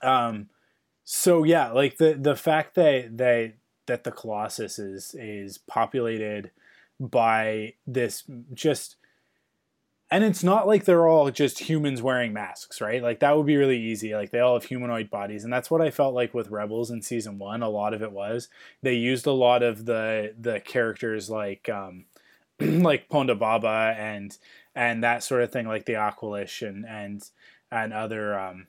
[0.00, 0.48] Um,
[1.14, 3.52] so yeah, like the the fact that that
[3.84, 6.50] that the Colossus is is populated
[6.98, 8.96] by this just
[10.10, 13.02] and it's not like they're all just humans wearing masks, right?
[13.02, 14.14] Like that would be really easy.
[14.14, 17.02] Like they all have humanoid bodies, and that's what I felt like with Rebels in
[17.02, 17.62] season one.
[17.62, 18.48] A lot of it was
[18.80, 22.06] they used a lot of the the characters like um,
[22.58, 24.38] like Ponda Baba and
[24.74, 27.22] and that sort of thing, like the Aqualish and and
[27.70, 28.66] and other um,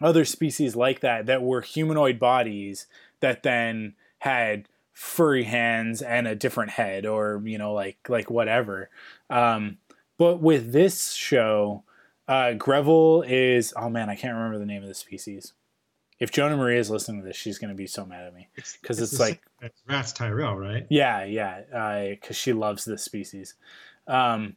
[0.00, 2.86] other species like that that were humanoid bodies
[3.20, 8.90] that then had furry hands and a different head or you know like like whatever.
[9.30, 9.78] Um,
[10.18, 11.82] but with this show
[12.28, 15.52] uh, Greville is oh man I can't remember the name of the species.
[16.18, 18.48] If Jonah Maria is listening to this she's going to be so mad at me.
[18.54, 20.86] Because it's, it's, like it's Rats Tyerell right?
[20.88, 23.54] Yeah yeah because uh, she loves this species.
[24.06, 24.56] Um,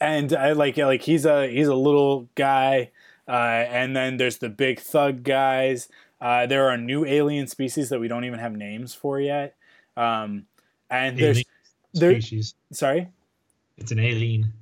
[0.00, 2.90] and I like like he's a he's a little guy
[3.30, 5.88] uh, and then there's the big thug guys.
[6.20, 9.54] Uh, there are new alien species that we don't even have names for yet.
[9.96, 10.46] Um,
[10.90, 11.44] and there's
[11.94, 12.54] there, species.
[12.72, 13.08] Sorry,
[13.78, 14.52] it's an alien.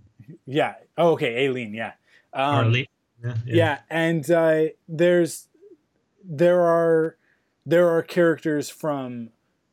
[0.45, 0.75] Yeah.
[0.99, 1.73] Oh, okay, alien.
[1.73, 1.93] Yeah.
[2.35, 2.85] Um, yeah,
[3.23, 3.35] yeah.
[3.47, 5.49] yeah, and uh, there's
[6.23, 7.17] there are
[7.65, 9.31] there are characters from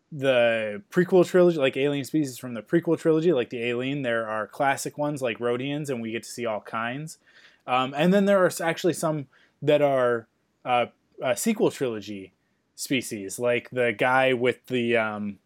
[0.09, 4.03] the prequel trilogy, like alien species from the prequel trilogy, like the alien.
[4.03, 7.17] There are classic ones like Rodians, and we get to see all kinds.
[7.67, 9.27] Um, and then there are actually some
[9.61, 10.27] that are
[10.63, 10.87] uh,
[11.23, 12.33] uh, sequel trilogy
[12.75, 15.39] species, like the guy with the um,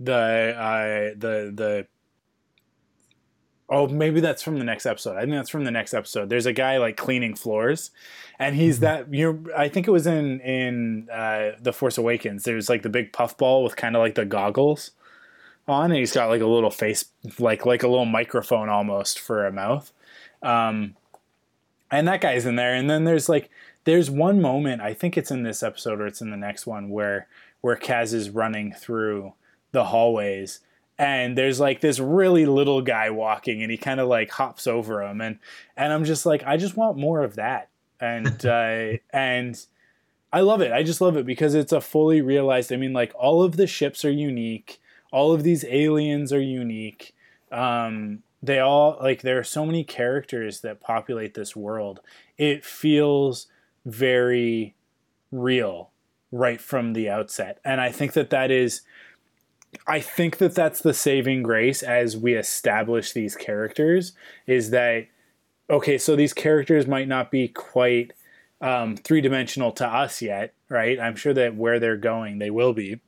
[0.00, 1.86] the uh, the the
[3.68, 5.16] oh maybe that's from the next episode.
[5.16, 6.28] I think that's from the next episode.
[6.28, 7.90] There's a guy like cleaning floors,
[8.38, 12.44] and he's that you I think it was in in uh, the Force Awakens.
[12.44, 14.92] There's like the big puffball with kind of like the goggles
[15.68, 17.06] on, and he's got like a little face
[17.38, 19.92] like like a little microphone almost for a mouth.
[20.42, 20.96] Um,
[21.90, 23.50] and that guy's in there, and then there's like
[23.86, 26.90] there's one moment I think it's in this episode or it's in the next one
[26.90, 27.28] where
[27.62, 29.32] where Kaz is running through
[29.72, 30.60] the hallways.
[30.98, 35.02] And there's like this really little guy walking and he kind of like hops over
[35.02, 35.20] him.
[35.20, 35.38] And
[35.76, 37.68] and I'm just like I just want more of that.
[38.00, 39.58] And uh, and
[40.32, 40.72] I love it.
[40.72, 43.66] I just love it because it's a fully realized I mean like all of the
[43.66, 44.80] ships are unique.
[45.12, 47.14] All of these aliens are unique.
[47.52, 52.00] Um, they all like there are so many characters that populate this world
[52.38, 53.46] it feels
[53.84, 54.74] very
[55.30, 55.90] real
[56.32, 57.60] right from the outset.
[57.64, 58.82] And I think that that is
[59.86, 64.12] I think that that's the saving grace as we establish these characters
[64.46, 65.08] is that
[65.68, 68.12] okay, so these characters might not be quite
[68.60, 70.98] um, three dimensional to us yet, right?
[70.98, 73.00] I'm sure that where they're going, they will be,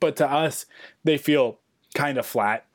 [0.00, 0.66] but to us,
[1.04, 1.58] they feel
[1.94, 2.65] kind of flat.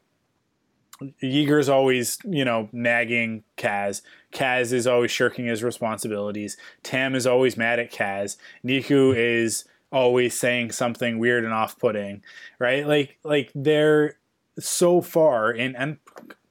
[1.21, 4.01] Yeager's always, you know, nagging Kaz.
[4.31, 6.57] Kaz is always shirking his responsibilities.
[6.83, 8.37] Tam is always mad at Kaz.
[8.65, 12.23] Neeku is always saying something weird and off-putting,
[12.59, 12.87] right?
[12.87, 14.17] Like, like they're
[14.59, 15.97] so far in, and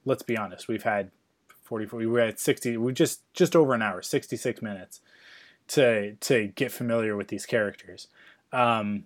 [0.05, 1.11] let's be honest, we've had
[1.63, 5.01] 44, we had 60, we just just over an hour, 66 minutes
[5.69, 8.07] to to get familiar with these characters.
[8.51, 9.05] Um,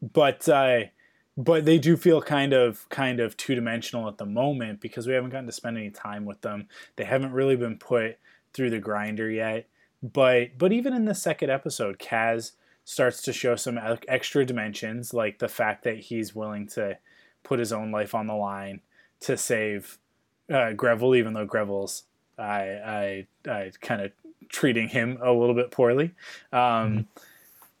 [0.00, 0.84] but uh,
[1.38, 5.14] but they do feel kind of kind of two dimensional at the moment because we
[5.14, 6.66] haven't gotten to spend any time with them.
[6.96, 8.18] They haven't really been put
[8.52, 9.68] through the grinder yet.
[10.02, 12.52] But but even in the second episode, Kaz
[12.84, 16.98] starts to show some extra dimensions, like the fact that he's willing to
[17.44, 18.80] put his own life on the line
[19.20, 19.98] to save
[20.52, 22.02] uh, Greville, even though Greville's
[22.36, 24.10] I I, I kind of
[24.48, 26.14] treating him a little bit poorly.
[26.52, 27.00] Um, mm-hmm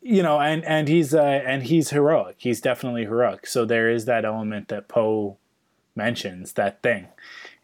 [0.08, 2.36] you know, and and he's uh, and he's heroic.
[2.38, 3.46] He's definitely heroic.
[3.46, 5.36] So there is that element that Poe
[5.94, 6.54] mentions.
[6.54, 7.08] That thing.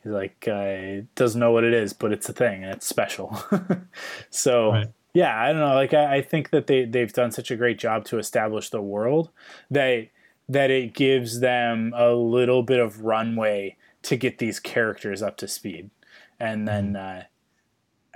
[0.02, 3.40] He's like uh, doesn't know what it is, but it's a thing and it's special.
[4.30, 4.88] so right.
[5.14, 5.74] yeah, I don't know.
[5.74, 8.82] Like I, I think that they they've done such a great job to establish the
[8.82, 9.30] world
[9.70, 10.08] that
[10.46, 15.48] that it gives them a little bit of runway to get these characters up to
[15.48, 15.88] speed,
[16.38, 16.92] and then.
[16.92, 17.20] Mm-hmm.
[17.20, 17.22] Uh,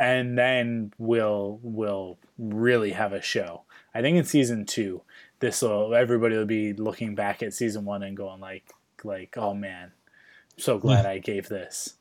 [0.01, 3.65] and then we'll we'll really have a show.
[3.99, 5.03] I think in season two,
[5.41, 8.63] this will everybody will be looking back at season one and going like
[9.03, 9.91] like oh man,
[10.57, 11.95] I'm so glad I gave this.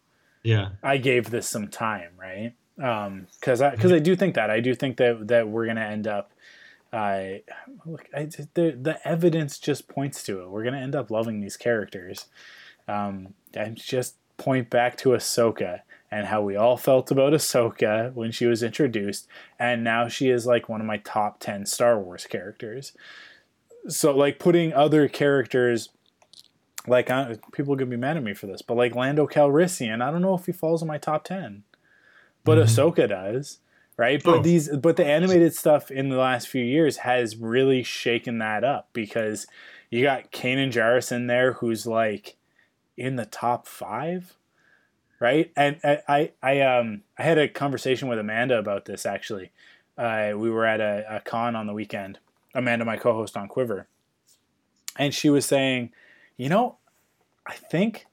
[0.44, 2.54] Yeah, I gave this some time, right?
[2.80, 5.82] Um, Because I because I do think that I do think that that we're gonna
[5.82, 6.34] end up.
[6.94, 10.50] I uh, look, I, the the evidence just points to it.
[10.52, 12.28] We're gonna end up loving these characters.
[12.88, 18.32] Um, I just point back to Ahsoka and how we all felt about Ahsoka when
[18.32, 19.28] she was introduced,
[19.60, 22.94] and now she is like one of my top 10 Star Wars characters.
[23.90, 25.90] So, like, putting other characters,
[26.88, 30.12] like, uh, people to be mad at me for this, but like Lando Calrissian, I
[30.12, 31.64] don't know if he falls in my top 10,
[32.44, 32.68] but mm-hmm.
[32.68, 33.60] Ahsoka does.
[34.00, 34.42] Right, but oh.
[34.44, 38.90] these, but the animated stuff in the last few years has really shaken that up
[38.94, 39.48] because
[39.90, 42.36] you got Kanan Jarrus in there, who's like
[42.96, 44.38] in the top five
[45.20, 45.52] right?
[45.56, 49.52] And I, I, um, I had a conversation with Amanda about this actually.
[49.98, 52.20] Uh, we were at a, a con on the weekend.
[52.54, 53.88] Amanda, my co-host on Quiver,
[54.98, 55.92] and she was saying,
[56.38, 56.78] you know,
[57.46, 58.06] I think,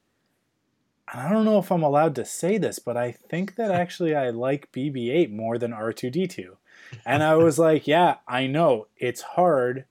[1.09, 4.31] I don't know if I'm allowed to say this, but I think that actually I
[4.31, 6.57] like BB-8 more than R2D2.
[7.05, 9.85] And I was like, yeah, I know it's hard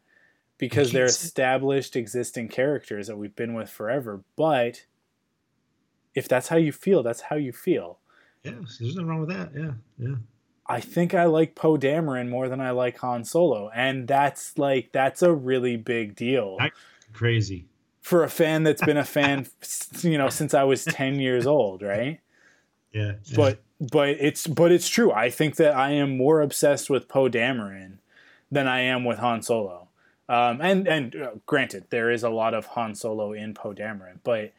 [0.57, 4.85] because they're established existing characters that we've been with forever, but
[6.15, 7.99] if that's how you feel, that's how you feel.
[8.43, 9.51] Yeah, there's nothing wrong with that.
[9.55, 10.15] Yeah, yeah.
[10.67, 14.91] I think I like Poe Dameron more than I like Han Solo, and that's like
[14.91, 16.57] that's a really big deal.
[16.59, 16.75] That's
[17.13, 17.67] crazy
[18.03, 19.47] for a fan that's been a fan,
[20.01, 22.19] you know, since I was ten years old, right?
[22.91, 23.35] Yeah, yeah.
[23.35, 25.11] But but it's but it's true.
[25.11, 27.97] I think that I am more obsessed with Poe Dameron
[28.51, 29.87] than I am with Han Solo.
[30.29, 34.19] Um, and and uh, granted, there is a lot of Han Solo in Poe Dameron,
[34.23, 34.53] but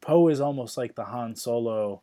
[0.00, 2.02] Poe is almost like the Han Solo,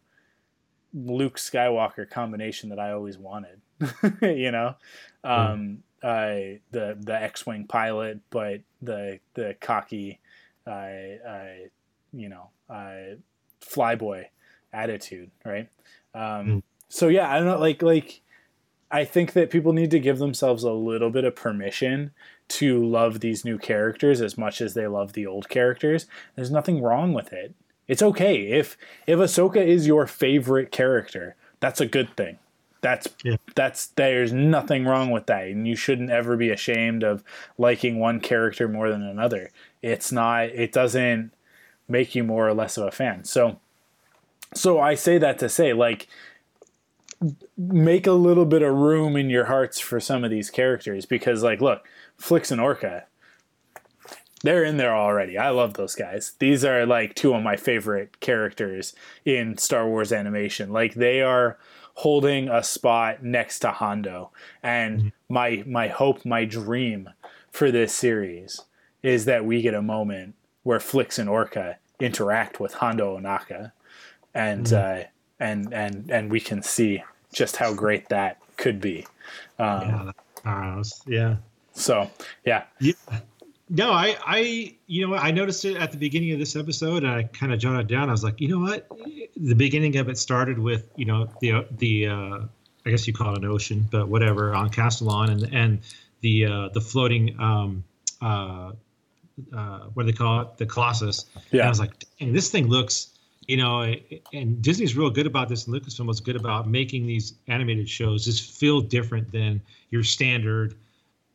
[0.94, 3.62] Luke Skywalker combination that I always wanted.
[4.22, 4.76] you know,
[5.24, 10.20] um, uh, the the X-wing pilot, but the the cocky,
[10.68, 11.46] uh, uh,
[12.14, 12.50] you know,
[13.62, 14.26] flyboy
[14.74, 15.70] attitude, right?
[16.14, 16.64] Um, Mm.
[16.90, 18.22] So yeah, I don't know, like like
[18.92, 22.12] I think that people need to give themselves a little bit of permission
[22.50, 26.08] to love these new characters as much as they love the old characters.
[26.36, 27.54] There's nothing wrong with it.
[27.88, 28.78] It's okay if
[29.08, 31.36] if Ahsoka is your favorite character.
[31.60, 32.38] That's a good thing.
[32.82, 33.38] That's Yeah.
[33.56, 37.24] that's there's nothing wrong with that, and you shouldn't ever be ashamed of
[37.58, 39.50] liking one character more than another.
[39.82, 40.44] It's not.
[40.50, 41.32] It doesn't
[41.88, 43.24] make you more or less of a fan.
[43.26, 43.60] So,
[44.54, 46.08] so I say that to say like
[47.58, 51.44] make a little bit of room in your hearts for some of these characters because
[51.44, 51.84] like look
[52.20, 53.04] Flix and Orka.
[54.44, 55.38] They're in there already.
[55.38, 56.34] I love those guys.
[56.40, 58.94] These are like two of my favorite characters
[59.26, 60.72] in Star Wars animation.
[60.72, 61.58] Like they are
[61.96, 64.32] holding a spot next to Hondo.
[64.64, 67.10] And my my hope my dream
[67.52, 68.62] for this series
[69.04, 73.74] is that we get a moment where Flix and Orka interact with Hondo Ohnaka.
[74.34, 75.04] And uh,
[75.42, 77.04] and and and we can see
[77.34, 79.06] just how great that could be.
[79.58, 80.14] Um,
[80.46, 81.36] Yeah, was- yeah.
[81.80, 82.10] So
[82.46, 82.94] yeah, Yeah.
[83.72, 85.24] No, I, I, you know what?
[85.24, 87.88] I noticed it at the beginning of this episode, and I kind of jotted it
[87.94, 88.10] down.
[88.10, 88.88] I was like, you know what?
[89.38, 92.40] The beginning of it started with, you know, the the, uh,
[92.86, 95.80] I guess you call it an ocean, but whatever, on Castilon, and and
[96.22, 97.84] the uh, the floating, um,
[98.24, 98.72] uh,
[99.56, 100.58] uh, what do they call it?
[100.58, 101.26] The Colossus.
[101.36, 101.66] And Yeah.
[101.68, 103.10] I was like, dang, this thing looks,
[103.48, 103.94] you know,
[104.34, 108.26] and Disney's real good about this, and Lucasfilm was good about making these animated shows
[108.26, 109.62] just feel different than
[109.92, 110.74] your standard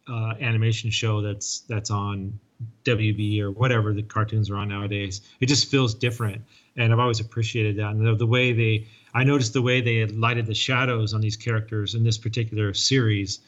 [0.09, 2.39] uh, animation show that's that's on
[2.85, 5.23] WB or whatever the cartoons are on nowadays.
[5.41, 6.43] It just feels different,
[6.77, 7.91] and I've always appreciated that.
[7.91, 11.21] And the, the way they, I noticed the way they had lighted the shadows on
[11.21, 13.41] these characters in this particular series.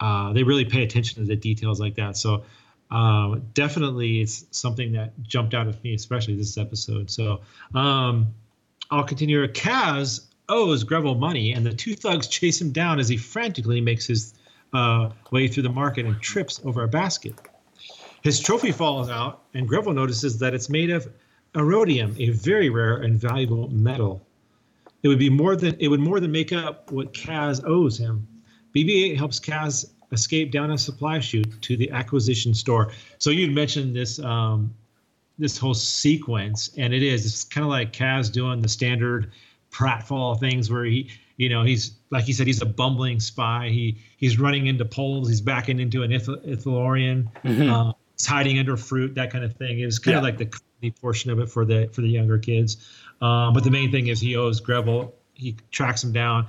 [0.00, 2.16] Uh, they really pay attention to the details like that.
[2.16, 2.44] So
[2.90, 7.10] um, definitely, it's something that jumped out at me, especially this episode.
[7.10, 7.40] So
[7.74, 8.28] um,
[8.90, 9.46] I'll continue.
[9.48, 14.06] Kaz owes Greville money, and the two thugs chase him down as he frantically makes
[14.06, 14.34] his
[14.72, 17.34] uh, way through the market and trips over a basket.
[18.22, 21.08] His trophy falls out, and Greville notices that it's made of
[21.54, 24.20] erodium, a very rare and valuable metal.
[25.02, 28.26] It would be more than it would more than make up what Kaz owes him.
[28.74, 32.92] BB-8 helps Kaz escape down a supply chute to the acquisition store.
[33.18, 34.74] So you'd mentioned this um,
[35.38, 39.30] this whole sequence, and it is it's kind of like Kaz doing the standard
[39.70, 43.68] pratfall things where he, you know, he's like he said, he's a bumbling spy.
[43.68, 48.76] He he's running into poles, he's backing into an Ith- Ithalorian, uh, he's hiding under
[48.76, 49.80] fruit, that kind of thing.
[49.80, 52.38] It was kind of like the comedy portion of it for the for the younger
[52.38, 52.76] kids.
[53.20, 55.12] Um, but the main thing is he owes Greville.
[55.34, 56.46] He tracks him down,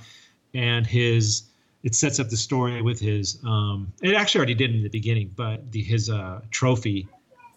[0.53, 1.43] and his
[1.84, 3.39] it sets up the story with his.
[3.45, 7.07] Um, it actually already did in the beginning, but the, his uh, trophy.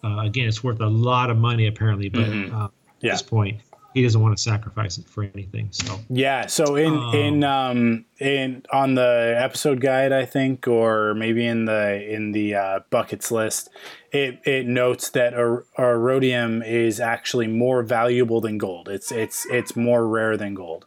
[0.03, 2.53] Uh, again, it's worth a lot of money apparently, but Mhm.
[2.53, 2.67] uh,
[3.01, 3.11] Yeah.
[3.11, 3.61] at this point,
[3.93, 5.69] he doesn't want to sacrifice it for anything.
[5.71, 6.47] So yeah.
[6.47, 11.65] So in Um, in um in on the episode guide, I think, or maybe in
[11.65, 13.69] the in the uh, buckets list,
[14.11, 18.89] it it notes that er- rhodium is actually more valuable than gold.
[18.89, 20.85] It's it's it's more rare than gold.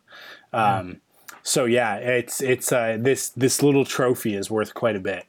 [0.52, 1.00] Um,
[1.42, 5.26] so yeah, it's it's uh, this this little trophy is worth quite a bit,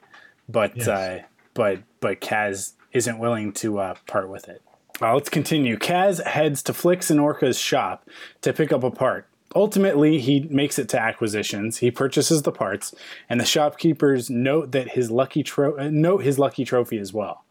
[0.49, 0.87] but Yes.
[0.87, 1.19] uh,
[1.53, 4.61] but but Kaz isn't willing to uh, part with it.
[5.01, 5.77] Uh, let's continue.
[5.77, 8.07] Kaz heads to Flix and Orka's shop
[8.41, 9.27] to pick up a part.
[9.55, 11.77] Ultimately, he makes it to acquisitions.
[11.77, 12.93] He purchases the parts,
[13.29, 17.45] and the shopkeepers note that his lucky tro- uh, note his lucky trophy as well.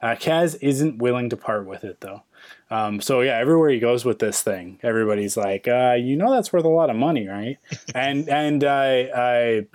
[0.00, 2.22] Uh, Kaz isn't willing to part with it though.
[2.70, 6.52] Um, so yeah, everywhere he goes with this thing, everybody's like, uh, "You know that's
[6.52, 7.58] worth a lot of money, right?"
[7.94, 9.66] and and uh, I,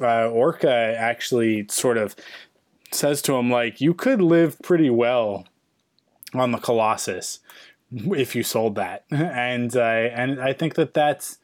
[0.00, 2.14] uh, Orca actually sort of
[2.92, 5.46] says to him like, "You could live pretty well
[6.40, 7.40] on the Colossus
[7.92, 11.38] if you sold that." and uh, and I think that that's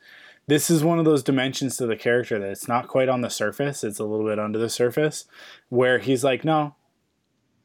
[0.46, 3.30] this is one of those dimensions to the character that it's not quite on the
[3.30, 5.24] surface; it's a little bit under the surface,
[5.68, 6.74] where he's like, "No."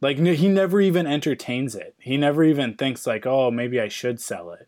[0.02, 1.96] Like n- he never even entertains it.
[1.98, 4.68] He never even thinks like, "Oh, maybe I should sell it."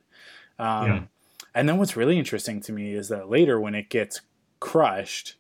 [0.58, 1.02] Um, Yeah.
[1.54, 4.22] And then what's really interesting to me is that later, when it gets
[4.60, 5.36] crushed,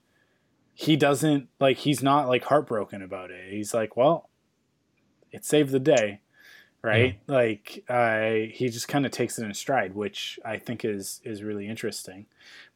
[0.74, 3.52] he doesn't like he's not like heartbroken about it.
[3.52, 4.30] He's like, "Well,
[5.32, 6.22] it saved the day."
[6.88, 7.20] Right?
[7.28, 11.44] Like uh, he just kind of takes it in stride, which I think is is
[11.44, 12.26] really interesting.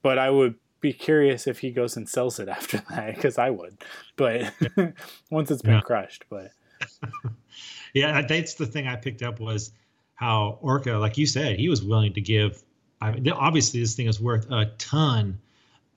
[0.01, 3.49] But I would be curious if he goes and sells it after that because I
[3.51, 3.77] would.
[4.17, 4.53] But
[5.29, 5.81] once it's been Yeah.
[5.81, 6.51] crushed, but
[7.93, 9.71] yeah, that's the thing I picked up was
[10.15, 12.61] how Orka, like you said, he was willing to give.
[13.01, 15.39] I mean, obviously, this thing is worth a ton.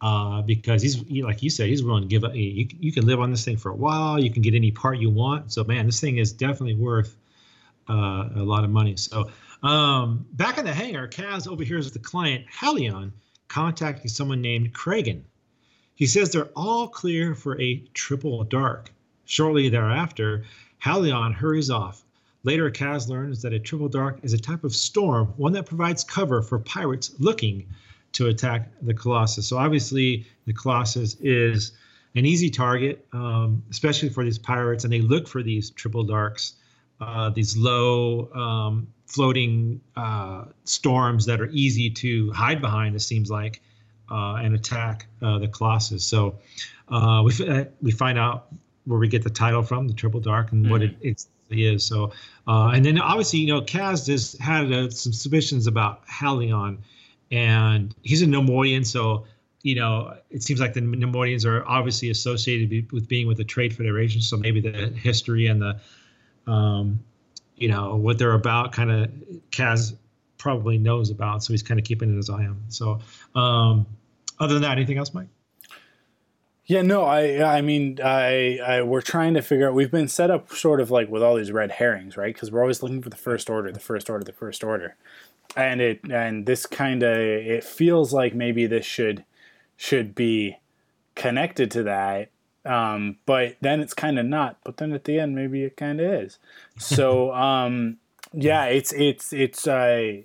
[0.00, 2.34] uh, because he's he, like you said, he's willing to give up.
[2.34, 4.18] You, you can live on this thing for a while.
[4.22, 5.52] You can get any part you want.
[5.52, 7.16] So man, this thing is definitely worth
[7.88, 8.96] uh, a lot of money.
[8.96, 9.30] So
[9.62, 13.12] um, back in the hangar, Kaz overhears the client Halion
[13.48, 15.22] contacting someone named Kragan.
[15.94, 18.90] He says they're all clear for a triple dark.
[19.26, 20.44] Shortly thereafter,
[20.82, 22.04] Halion hurries off.
[22.42, 26.04] Later, Kaz learns that a triple dark is a type of storm, one that provides
[26.04, 27.66] cover for pirates looking
[28.12, 29.46] to attack the Colossus.
[29.46, 31.72] So obviously, the Colossus is
[32.14, 36.54] an easy target, um, especially for these pirates, and they look for these triple darks,
[37.00, 42.96] uh, these low um, floating uh, storms that are easy to hide behind.
[42.96, 43.60] It seems like.
[44.10, 46.04] Uh, and attack uh, the Colossus.
[46.04, 46.38] So
[46.90, 48.48] uh, we, f- we find out
[48.84, 50.72] where we get the title from, the Triple Dark, and mm-hmm.
[50.72, 51.86] what it, it is.
[51.86, 52.12] So,
[52.46, 56.80] uh, and then obviously, you know, Kaz has had uh, some suspicions about Halion,
[57.32, 59.24] and he's a Neimoidian, so
[59.62, 63.74] you know, it seems like the Neimoidians are obviously associated with being with the Trade
[63.74, 64.20] Federation.
[64.20, 65.80] So maybe the history and the,
[66.46, 67.00] um,
[67.56, 69.10] you know, what they're about, kind of
[69.50, 69.96] Kaz
[70.38, 71.42] probably knows about.
[71.42, 72.60] So he's kind of keeping it his eye on.
[72.68, 73.00] So,
[73.34, 73.86] um,
[74.38, 75.28] other than that, anything else, Mike?
[76.66, 79.74] Yeah, no, I, I mean, I, I, we're trying to figure out.
[79.74, 82.32] We've been set up sort of like with all these red herrings, right?
[82.32, 84.96] Because we're always looking for the first order, the first order, the first order,
[85.56, 89.26] and it, and this kind of, it feels like maybe this should,
[89.76, 90.56] should be
[91.14, 92.30] connected to that,
[92.64, 94.58] um, but then it's kind of not.
[94.64, 96.38] But then at the end, maybe it kind of is.
[96.78, 97.98] So, um,
[98.32, 100.24] yeah, it's, it's, it's a,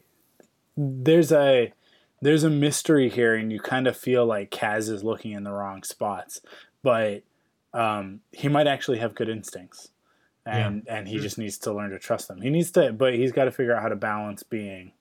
[0.77, 1.73] there's a
[2.21, 5.51] there's a mystery here, and you kind of feel like Kaz is looking in the
[5.51, 6.41] wrong spots,
[6.83, 7.23] but
[7.73, 9.89] um, he might actually have good instincts,
[10.45, 10.97] and yeah.
[10.97, 12.41] and he just needs to learn to trust them.
[12.41, 14.91] He needs to, but he's got to figure out how to balance being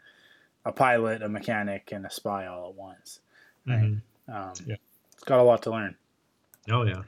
[0.65, 3.21] a pilot, a mechanic, and a spy all at once.
[3.67, 3.83] Right?
[3.83, 4.33] Mm-hmm.
[4.33, 4.77] Um, yeah,
[5.15, 5.97] it's got a lot to learn.
[6.71, 7.03] Oh yeah.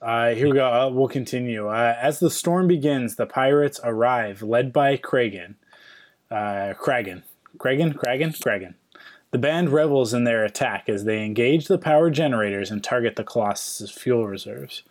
[0.00, 0.66] Uh, here we go.
[0.66, 1.68] Uh, we'll continue.
[1.68, 5.54] Uh, as the storm begins, the pirates arrive, led by Kragan.
[6.30, 7.22] Uh, Kragan.
[7.56, 7.94] Kragan?
[7.94, 8.38] Kragan?
[8.38, 8.74] Kragan.
[9.30, 13.24] The band revels in their attack as they engage the power generators and target the
[13.24, 14.84] Colossus's fuel reserves.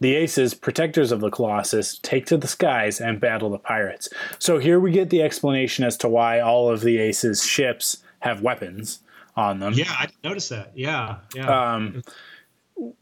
[0.00, 4.08] The Aces, protectors of the Colossus, take to the skies and battle the pirates.
[4.38, 8.42] So here we get the explanation as to why all of the Aces' ships have
[8.42, 9.00] weapons
[9.36, 9.72] on them.
[9.74, 10.72] Yeah, I noticed that.
[10.74, 11.74] Yeah, yeah.
[11.74, 12.02] Um,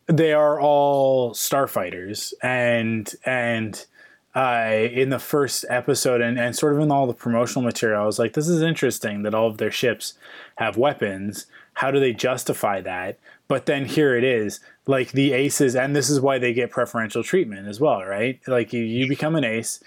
[0.07, 3.87] they are all starfighters, and and
[4.35, 8.07] uh, in the first episode and, and sort of in all the promotional material, I
[8.07, 10.15] was like, this is interesting that all of their ships
[10.57, 11.47] have weapons.
[11.75, 13.19] How do they justify that?
[13.47, 17.23] But then here it is, like the aces, and this is why they get preferential
[17.23, 18.41] treatment as well, right?
[18.47, 19.83] Like you, you become an ace,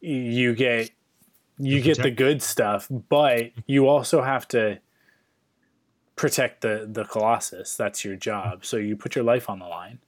[0.00, 0.90] you get
[1.58, 4.78] you get the good stuff, but you also have to
[6.20, 7.76] protect the the colossus.
[7.76, 8.66] That's your job.
[8.66, 10.00] So you put your life on the line,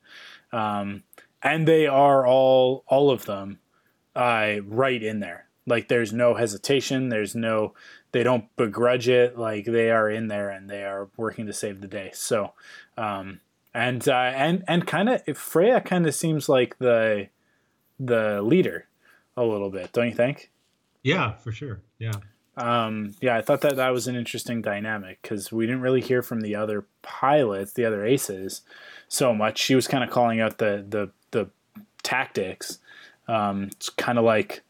[0.52, 1.04] um,
[1.42, 3.60] and they are all all of them
[4.14, 5.46] uh, right in there.
[5.66, 7.08] Like there's no hesitation.
[7.08, 7.72] There's no,
[8.10, 9.38] they don't begrudge it.
[9.38, 12.10] Like they are in there and they are working to save the day.
[12.12, 12.52] So,
[12.98, 13.40] um,
[13.72, 17.28] and uh, and and kind of Freya kind of seems like the
[17.98, 18.86] the leader
[19.34, 20.50] a little bit, don't you think?
[21.02, 21.80] Yeah, for sure.
[21.98, 22.12] Yeah.
[22.57, 26.22] Um, yeah, I thought that that was an interesting dynamic because we didn't really hear
[26.22, 28.62] from the other pilots, the other aces,
[29.09, 29.59] so much.
[29.59, 31.50] She was kind of calling out the the the
[32.03, 32.78] tactics,
[33.28, 34.62] um, it's kind of like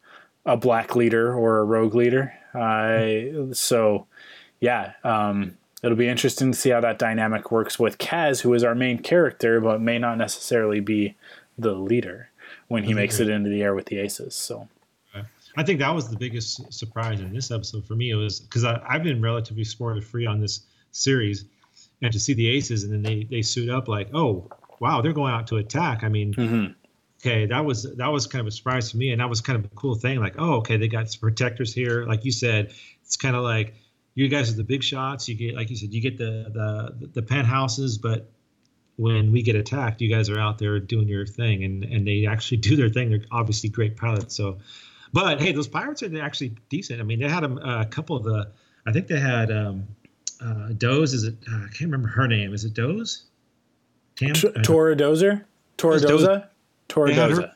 [0.45, 2.33] a black leader or a rogue leader.
[2.53, 4.07] Uh, so,
[4.59, 8.63] yeah, um, it'll be interesting to see how that dynamic works with Kaz, who is
[8.63, 11.15] our main character, but may not necessarily be
[11.57, 12.29] the leader
[12.67, 14.35] when he makes it into the air with the aces.
[14.35, 14.67] So.
[15.55, 18.09] I think that was the biggest surprise in this episode for me.
[18.09, 21.45] It was because I've been relatively spoiler free on this series,
[22.01, 24.49] and to see the aces and then they they suit up like, oh
[24.79, 26.03] wow, they're going out to attack.
[26.03, 26.71] I mean, mm-hmm
[27.23, 29.57] okay, that was that was kind of a surprise to me, and that was kind
[29.57, 30.19] of a cool thing.
[30.19, 32.05] Like, oh, okay, they got some protectors here.
[32.05, 32.73] Like you said,
[33.03, 33.75] it's kind of like
[34.15, 35.27] you guys are the big shots.
[35.29, 38.29] You get, like you said, you get the the the penthouses, but
[38.97, 42.25] when we get attacked, you guys are out there doing your thing, and and they
[42.25, 43.09] actually do their thing.
[43.09, 44.35] They're obviously great pilots.
[44.35, 44.59] So,
[45.13, 46.99] but hey, those pirates are actually decent.
[46.99, 48.51] I mean, they had a, a couple of the.
[48.85, 49.87] I think they had um,
[50.41, 51.13] uh, Doze.
[51.13, 51.35] Is it?
[51.49, 52.53] Uh, I can't remember her name.
[52.53, 53.23] Is it Doze?
[54.15, 54.33] Tam?
[54.33, 55.45] Tora Dozer.
[55.77, 56.47] Torra Doza.
[56.89, 57.51] Torredoza.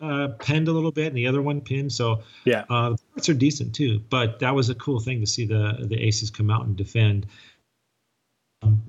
[0.00, 1.92] Uh, pinned a little bit, and the other one pinned.
[1.92, 4.00] So yeah, uh, the parts are decent too.
[4.10, 7.26] But that was a cool thing to see the the aces come out and defend.
[8.62, 8.82] Um,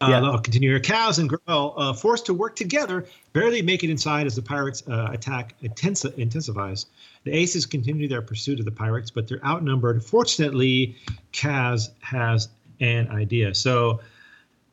[0.00, 0.22] uh, yeah.
[0.22, 0.80] I'll continue here.
[0.80, 4.82] Kaz and Grell, uh, forced to work together, barely make it inside as the pirates'
[4.88, 6.86] uh, attack intensi- intensifies.
[7.24, 10.04] The Aces continue their pursuit of the pirates, but they're outnumbered.
[10.04, 10.96] Fortunately,
[11.32, 12.48] Kaz has
[12.80, 13.54] an idea.
[13.54, 14.00] So,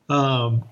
[0.10, 0.64] um,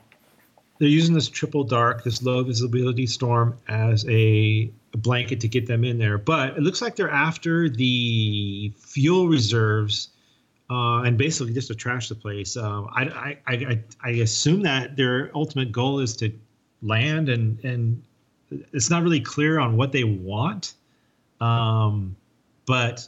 [0.78, 5.84] they're using this triple dark, this low visibility storm, as a blanket to get them
[5.84, 6.18] in there.
[6.18, 10.10] But it looks like they're after the fuel reserves
[10.74, 12.58] uh, and basically just to trash the place.
[12.58, 16.32] Um, I, I, I, I assume that their ultimate goal is to
[16.82, 18.02] land, and and
[18.72, 20.74] it's not really clear on what they want.
[21.40, 22.16] Um,
[22.66, 23.08] but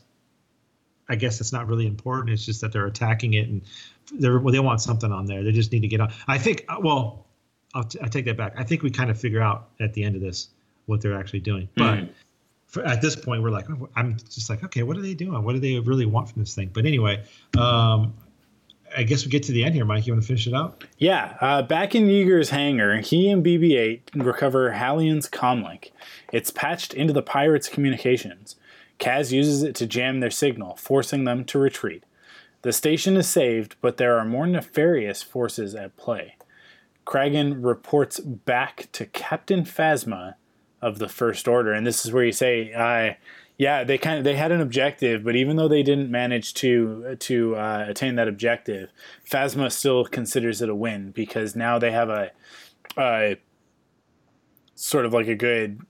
[1.10, 2.30] I guess it's not really important.
[2.30, 3.62] It's just that they're attacking it, and
[4.14, 5.44] they're well, they want something on there.
[5.44, 6.14] They just need to get on.
[6.28, 6.66] I think.
[6.70, 7.26] Uh, well,
[7.74, 8.54] I'll, t- I'll take that back.
[8.58, 10.50] I think we kind of figure out at the end of this
[10.86, 11.96] what they're actually doing, but.
[11.96, 12.10] Mhm.
[12.84, 15.42] At this point, we're like, oh, I'm just like, okay, what are they doing?
[15.44, 16.72] What do they really want from this thing?
[16.74, 17.24] But anyway,
[17.58, 18.14] um,
[18.96, 20.08] I guess we get to the end here, Mike.
[20.08, 20.84] You want to finish it out?
[20.98, 25.92] Yeah, uh, back in Yeager's hangar, he and BB-8 recover Hallion's comlink.
[26.32, 28.56] It's patched into the pirates' communications.
[29.00, 32.06] Kaz uses it to jam their signal, forcing them to retreat.
[32.62, 36.36] The station is saved, but there are more nefarious forces at play.
[37.06, 40.36] Kragan reports back to Captain Phasma
[40.86, 43.14] of the First Order, and this is where you say, uh,
[43.58, 47.16] yeah, they kind of they had an objective, but even though they didn't manage to
[47.20, 48.92] to uh, attain that objective,
[49.30, 52.32] Phasma still considers it a win because now they have a,
[52.98, 53.38] a
[54.76, 55.82] sort of like a good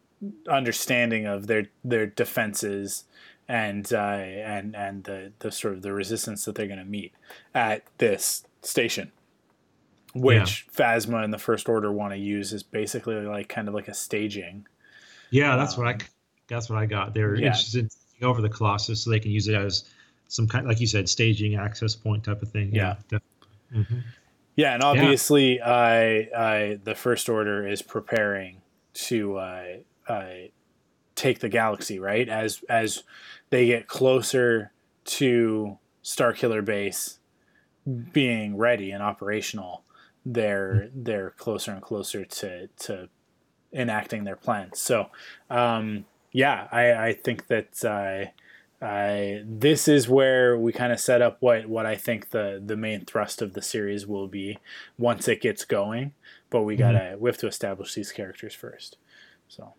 [0.47, 3.05] understanding of their their defenses
[3.47, 7.13] and uh, and and the the sort of the resistance that they're going to meet
[7.53, 9.11] at this station,
[10.13, 13.87] which Phasma and the First Order want to use is basically like kind of like
[13.87, 14.67] a staging.
[15.29, 15.97] Yeah, that's what I
[16.47, 17.13] that's what I got.
[17.13, 17.47] They're Yeah.
[17.47, 19.85] interested in over the Colossus so they can use it as
[20.27, 22.73] some kind, like you said, staging access point type of thing.
[22.73, 22.95] Yeah.
[23.09, 23.23] definitely.
[23.73, 24.03] Mhm.
[24.55, 28.61] Yeah, and obviously, I, I the First Order is preparing
[28.93, 29.65] to uh,
[30.07, 30.25] uh,
[31.15, 33.03] take the galaxy right as as
[33.49, 34.71] they get closer
[35.05, 37.19] to Starkiller Base
[38.13, 39.83] being ready and operational.
[40.25, 43.09] They're they're closer and closer to to
[43.75, 44.79] enacting their plans.
[44.79, 45.09] So,
[45.49, 51.21] um, yeah, I, I think that uh, uh, this is where we kind of set
[51.21, 54.57] up what, what I think the, the main thrust of the series will be
[54.97, 56.13] once it gets going.
[56.49, 58.97] But we gotta we have to establish these characters first.
[59.49, 59.73] So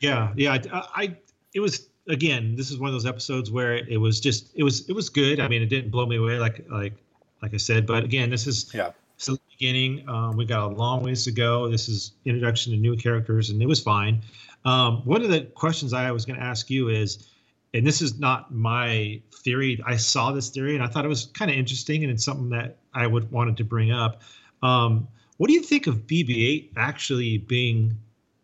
[0.00, 0.52] Yeah, yeah.
[0.72, 1.16] I, I
[1.54, 2.54] it was again.
[2.54, 5.40] This is one of those episodes where it was just it was it was good.
[5.40, 6.94] I mean, it didn't blow me away like like
[7.40, 7.86] like I said.
[7.86, 8.92] But again, this is yeah.
[9.22, 10.08] Still the beginning.
[10.08, 11.68] Um, we got a long ways to go.
[11.68, 14.22] This is introduction to new characters, and it was fine.
[14.64, 17.28] Um, one of the questions I was going to ask you is,
[17.74, 19.80] and this is not my theory.
[19.86, 22.50] I saw this theory and I thought it was kind of interesting, and it's something
[22.50, 24.22] that I would wanted to bring up.
[24.62, 25.08] Um,
[25.38, 27.96] what do you think of BB-8 actually being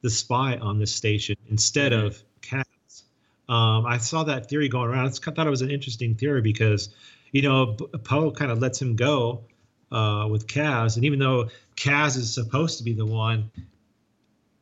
[0.03, 2.65] the spy on this station instead of Kaz?
[3.49, 5.07] Um, I saw that theory going around.
[5.07, 6.95] I thought it was an interesting theory because,
[7.33, 9.45] you know, Poe kind of lets him go
[9.93, 13.51] uh, with Kaz, and even though Kaz is supposed to be the one,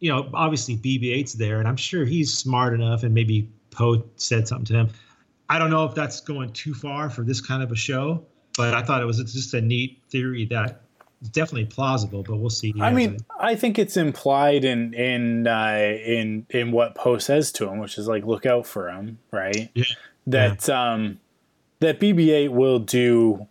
[0.01, 4.47] you know, obviously BB-8's there, and I'm sure he's smart enough, and maybe Poe said
[4.47, 4.89] something to him.
[5.49, 8.25] I don't know if that's going too far for this kind of a show,
[8.57, 10.83] but I thought it was just a neat theory that
[11.23, 12.23] is definitely plausible.
[12.23, 12.75] But we'll see.
[12.81, 17.69] I mean, I think it's implied in in uh, in in what Poe says to
[17.69, 19.71] him, which is like, look out for him, right?
[19.75, 19.85] Yeah.
[20.27, 21.21] That um,
[21.79, 23.47] that BB-8 will do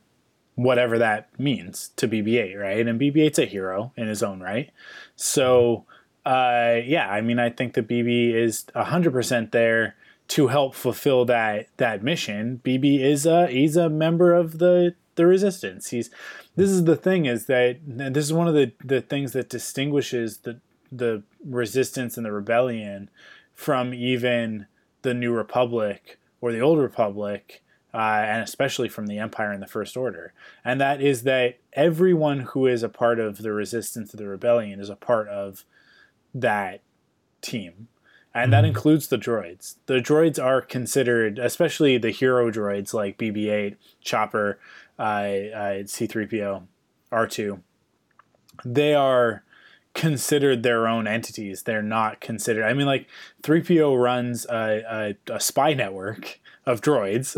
[0.56, 2.88] whatever that means to BB-8, right?
[2.88, 4.72] And BB-8's a hero in his own right.
[5.16, 5.86] So,
[6.26, 9.96] uh, yeah, I mean, I think that BB is hundred percent there
[10.30, 12.62] to help fulfill that that mission.
[12.64, 15.90] BB is a he's a member of the the resistance.
[15.90, 16.10] He's
[16.56, 20.38] this is the thing is that this is one of the the things that distinguishes
[20.40, 20.60] the
[20.92, 23.10] the resistance and the rebellion
[23.54, 24.68] from even
[25.02, 27.64] the New Republic or the Old Republic,
[27.96, 30.34] uh, and especially from the Empire and the First Order.
[30.66, 34.82] And that is that everyone who is a part of the resistance to the rebellion
[34.82, 35.64] is a part of
[36.34, 36.82] that
[37.42, 37.88] team.
[38.34, 39.76] And that includes the droids.
[39.86, 44.60] The droids are considered, especially the hero droids like BB 8, Chopper,
[45.00, 46.64] uh, uh, C3PO,
[47.14, 47.62] R2,
[48.66, 49.46] they are
[49.94, 51.64] considered their own entities.
[51.64, 52.66] They're not considered.
[52.66, 53.08] I mean, like
[53.44, 57.36] 3PO runs a, a, a spy network of droids.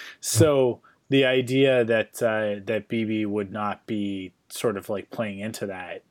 [0.20, 5.66] so the idea that uh, that BB would not be sort of like playing into
[5.66, 6.02] that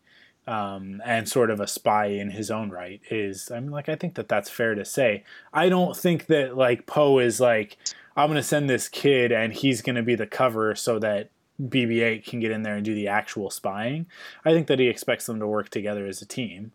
[0.49, 3.95] um, and sort of a spy in his own right is, I mean, like I
[3.95, 5.23] think that that's fair to say.
[5.53, 7.77] I don't think that like Poe is like,
[8.15, 11.29] I'm gonna send this kid and he's gonna be the cover so that
[11.61, 14.07] BB-8 can get in there and do the actual spying.
[14.43, 16.71] I think that he expects them to work together as a team.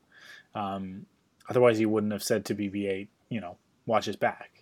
[0.54, 1.06] Um,
[1.48, 3.56] otherwise, he wouldn't have said to BB-8, you know,
[3.86, 4.53] watch his back,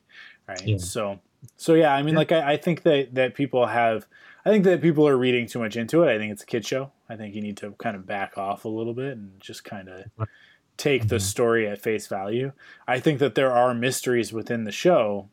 [0.48, 0.66] right?
[0.66, 0.76] Yeah.
[0.78, 1.20] So,
[1.56, 4.06] So yeah, I mean, like I, I think that that people have,
[4.44, 6.12] I think that people are reading too much into it.
[6.12, 6.92] I think it's a kid show.
[7.08, 9.88] I think you need to kind of back off a little bit and just kind
[9.88, 10.28] of
[10.76, 12.52] take the story at face value.
[12.88, 15.28] I think that there are mysteries within the show,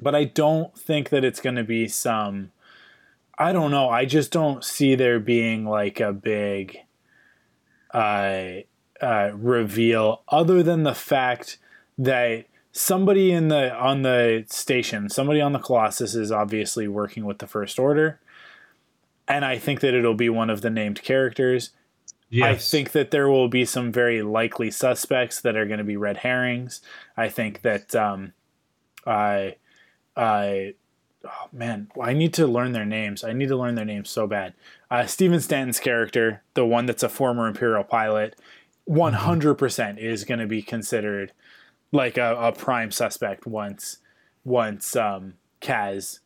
[0.00, 2.52] but I don't think that it's going to be some.
[3.38, 3.88] I don't know.
[3.88, 6.78] I just don't see there being like a big
[7.92, 8.62] uh,
[9.00, 11.58] uh, reveal, other than the fact
[11.98, 17.38] that somebody in the on the station, somebody on the Colossus, is obviously working with
[17.38, 18.18] the First Order,
[19.28, 21.70] and I think that it'll be one of the named characters.
[22.30, 22.46] Yes.
[22.46, 25.98] I think that there will be some very likely suspects that are going to be
[25.98, 26.80] red herrings.
[27.14, 28.32] I think that um,
[29.06, 29.56] I,
[30.16, 30.72] I,
[31.26, 33.22] oh man, I need to learn their names.
[33.22, 34.54] I need to learn their names so bad.
[34.90, 38.34] Uh, Stephen Stanton's character, the one that's a former Imperial pilot,
[38.84, 41.32] one hundred percent is going to be considered
[41.92, 43.98] like a, a prime suspect once
[44.44, 46.18] once um, Kaz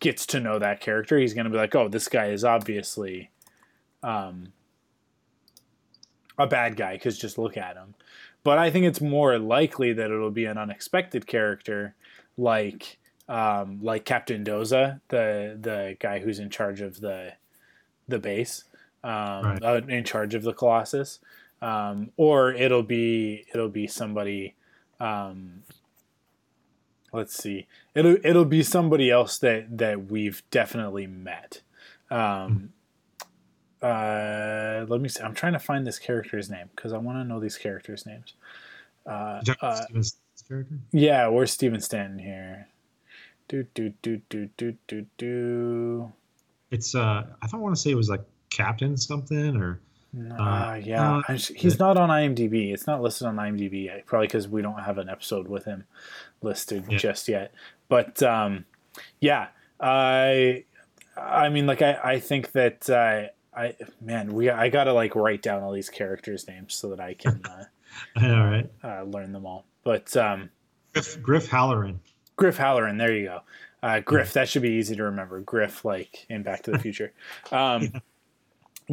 [0.00, 1.18] gets to know that character.
[1.18, 3.30] He's going to be like, oh, this guy is obviously.
[4.02, 4.52] Um,
[6.38, 7.94] a bad guy because just look at him.
[8.44, 11.94] But I think it's more likely that it'll be an unexpected character
[12.36, 12.98] like
[13.28, 17.32] um, like Captain Doza, the the guy who's in charge of the
[18.06, 18.64] the base,
[19.02, 19.12] um,
[19.44, 19.62] Right.
[19.62, 21.18] uh, in charge of the Colossus,
[21.60, 24.54] um, or it'll be it'll be somebody.
[25.00, 25.62] Um,
[27.12, 31.62] let's see, it'll it'll be somebody else that that we've definitely met.
[32.10, 32.72] Um,
[33.82, 35.22] uh, let me see.
[35.22, 38.34] I'm trying to find this character's name because I want to know these characters' names.
[39.06, 39.84] Uh, uh,
[40.48, 40.78] character.
[40.92, 42.68] yeah, where's Stephen Stanton here?
[43.48, 46.12] Do do do do do do do.
[46.70, 49.80] It's uh, I don't want to say it was like Captain something or.
[50.38, 52.72] Ah, yeah, uh, he's not on IMDb.
[52.72, 55.84] It's not listed on IMDb yet, probably because we don't have an episode with him
[56.42, 56.98] listed Yeah.
[56.98, 57.52] just yet.
[57.88, 58.64] But um,
[59.20, 59.48] yeah,
[59.80, 60.64] I,
[61.16, 63.26] I mean, like I, I think that uh,
[63.58, 67.14] I, man, we, I gotta like write down all these characters' names so that I
[67.14, 67.64] can uh,
[68.16, 69.66] I uh, learn them all.
[69.84, 70.50] But um,
[70.94, 72.00] Griff, Griff Halloran.
[72.36, 73.40] Griff Halloran, there you go.
[73.82, 75.40] Uh, Griff, that should be easy to remember.
[75.40, 77.12] Griff, like in Back to the Future.
[77.52, 78.00] Um, yeah,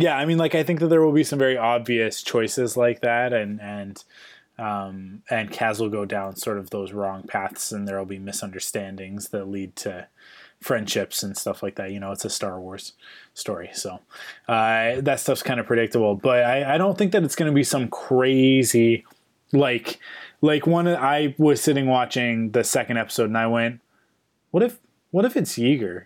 [0.01, 3.31] I mean, like I think that there will be some very obvious choices like that,
[3.33, 4.03] and and
[4.57, 8.19] um, and Kaz will go down sort of those wrong paths, and there will be
[8.19, 10.07] misunderstandings that lead to
[10.61, 11.91] friendships and stuff like that.
[11.91, 12.93] You know, it's a Star Wars
[13.33, 13.99] story, so
[14.47, 16.15] uh, that stuff's kind of predictable.
[16.15, 19.05] But I, I don't think that it's going to be some crazy
[19.51, 19.99] like
[20.41, 20.87] like one.
[20.87, 23.79] I was sitting watching the second episode, and I went,
[24.49, 24.79] "What if
[25.11, 26.05] what if it's Yeager?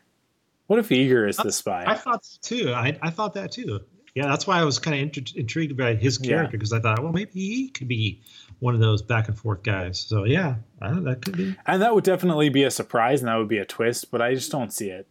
[0.67, 2.71] What if Yeager is the spy?" I thought too.
[2.73, 3.79] I, I thought that too.
[4.15, 7.03] Yeah, that's why I was kind of intri- intrigued by his character because I thought,
[7.03, 8.21] well, maybe he could be
[8.59, 9.99] one of those back and forth guys.
[9.99, 11.55] So yeah, I don't know, that could be.
[11.67, 14.09] and that would definitely be a surprise, and that would be a twist.
[14.09, 15.07] But I just don't see it.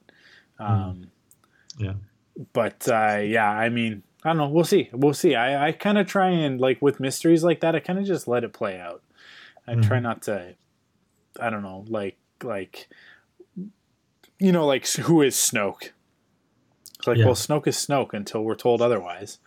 [0.59, 1.11] Um,
[1.78, 1.94] Yeah.
[2.52, 4.48] but uh, yeah, I mean, I don't know.
[4.48, 4.88] We'll see.
[4.92, 5.36] We'll see.
[5.36, 8.26] I, I kind of try and like with mysteries like that, I kind of just
[8.26, 9.02] let it play out.
[9.68, 10.54] I try not to.
[11.40, 12.88] I don't know, like like,
[14.39, 15.91] you know, like who is Snoke?
[16.99, 17.26] It's like, Yeah.
[17.26, 19.39] well, Snoke is Snoke until we're told otherwise.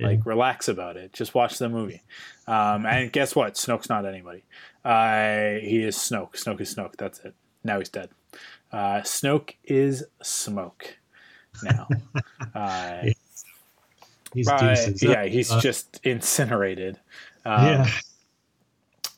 [0.00, 1.12] Like, relax about it.
[1.12, 2.02] Just watch the movie.
[2.48, 3.54] Um, and guess what?
[3.54, 4.42] Snoke's not anybody.
[4.84, 6.32] Uh, he is Snoke.
[6.32, 6.96] Snoke is Snoke.
[6.96, 7.32] That's it.
[7.62, 8.10] Now he's dead.
[8.72, 10.96] Uh, Snoke is smoke.
[11.62, 11.88] Now.
[12.54, 13.04] Uh,
[14.34, 15.02] He's uh, deuces.
[15.02, 16.98] yeah, he's Uh, just incinerated.
[17.44, 17.90] Um, yeah.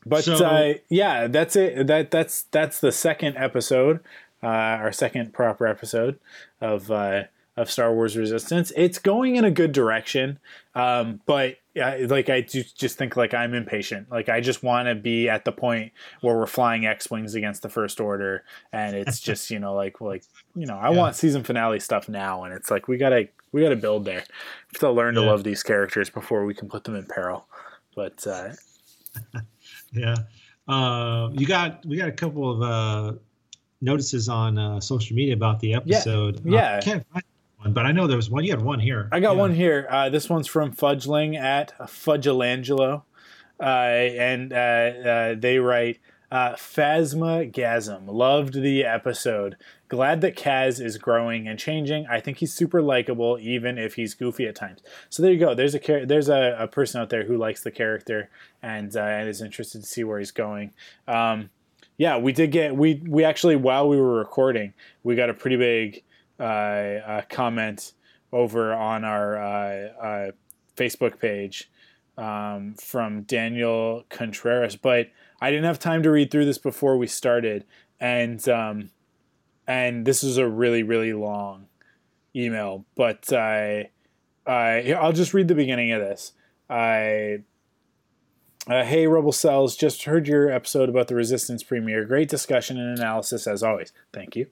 [0.05, 1.87] But So- uh, yeah, that's it.
[1.87, 4.01] That that's that's the second episode,
[4.47, 6.19] uh, our second proper episode
[6.61, 7.25] of uh,
[7.57, 8.73] of Star Wars Resistance.
[8.77, 10.39] It's going in a good direction,
[10.75, 14.11] um, but like I ju- just think like I'm impatient.
[14.11, 17.63] Like I just want to be at the point where we're flying X wings against
[17.63, 20.23] the First Order, and it's just you know like like
[20.55, 20.97] you know I Yeah.
[20.99, 24.25] want season finale stuff now, and it's like we gotta we gotta build there.
[24.27, 27.47] We have to learn to love these characters before we can put them in peril.
[27.95, 28.51] But uh,
[29.93, 30.17] Yeah.
[30.69, 33.19] Uh, you got we got a couple of uh,
[33.81, 36.37] notices on uh, social media about the episode.
[36.39, 36.77] Uh, yeah.
[36.77, 37.25] I can't find
[37.59, 38.45] one, but I know there was one.
[38.45, 39.09] You had one here.
[39.13, 39.41] I got Yeah.
[39.41, 39.87] one here.
[39.91, 43.03] Uh, this one's from Fudgeling at Fudgelangelo.
[43.59, 45.99] Uh, and uh, uh, they write
[46.31, 48.03] uh, Phasmagasm.
[48.07, 49.57] Loved the episode.
[49.89, 52.07] Glad that Kaz is growing and changing.
[52.11, 54.81] I think he's super likable, even if he's goofy at times.
[55.09, 55.55] So there you go.
[55.55, 58.29] There's a char- there's a, a person out there who likes the character
[58.63, 60.73] and uh, and is interested to see where he's going.
[61.07, 61.51] Um,
[61.99, 65.57] yeah, we did get we we actually while we were recording, we got a pretty
[65.57, 66.03] big
[66.39, 67.93] uh, uh, comment
[68.33, 70.31] over on our uh, uh,
[70.77, 71.71] Facebook page
[72.19, 75.09] um, from Daniel Contreras, but
[75.41, 77.65] I didn't have time to read through this before we started.
[78.01, 78.91] and um,
[79.67, 81.67] and this is a really really long
[82.35, 83.91] email, but I
[84.47, 86.33] I I'll just read the beginning of this.
[86.69, 87.43] I
[88.69, 92.05] uh, hey, Rebel Cels, just heard your episode about the Resistance premiere.
[92.05, 93.93] Great discussion and analysis as always.
[94.13, 94.49] Thank you.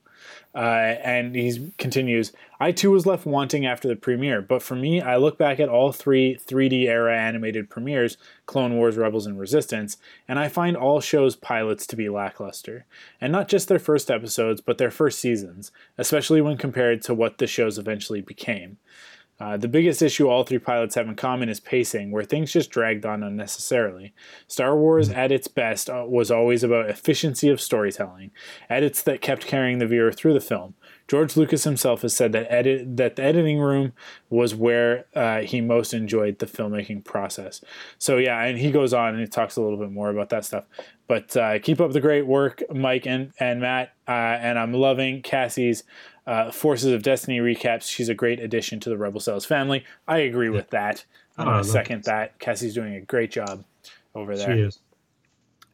[0.55, 5.01] Uh, and he continues, I too was left wanting after the premiere, but for me,
[5.01, 9.97] I look back at all three 3D era animated premieres Clone Wars, Rebels, and Resistance
[10.29, 12.87] and I find all shows' pilots to be lackluster.
[13.21, 17.39] And not just their first episodes, but their first seasons, especially when compared to what
[17.39, 18.79] the shows eventually became.
[19.41, 22.70] Uh, the biggest issue all three pilots have in common is pacing, where things just
[22.70, 24.14] dragged on unnecessarily.
[24.47, 28.30] Star Wars, at its best, uh, was always about efficiency of storytelling,
[28.70, 30.74] edits that kept carrying the viewer through the film.
[31.07, 33.93] George Lucas himself has said that edit that the editing room
[34.30, 37.61] was where uh, he most enjoyed the filmmaking process.
[37.99, 40.47] So yeah, and he goes on and he talks a little bit more about that
[40.47, 40.64] stuff.
[41.07, 43.93] But uh, keep up the great work, Mike and and Matt.
[44.09, 45.85] Uh, and I'm loving Cassie's
[46.27, 47.89] uh, Forces of Destiny recaps.
[47.89, 49.85] She's a great addition to the Rebel Cels family.
[50.09, 51.05] I agree with that.
[51.37, 52.39] I'm going to second that.
[52.39, 53.64] Cassie's doing a great job
[54.14, 54.57] over there.
[54.57, 54.79] She is.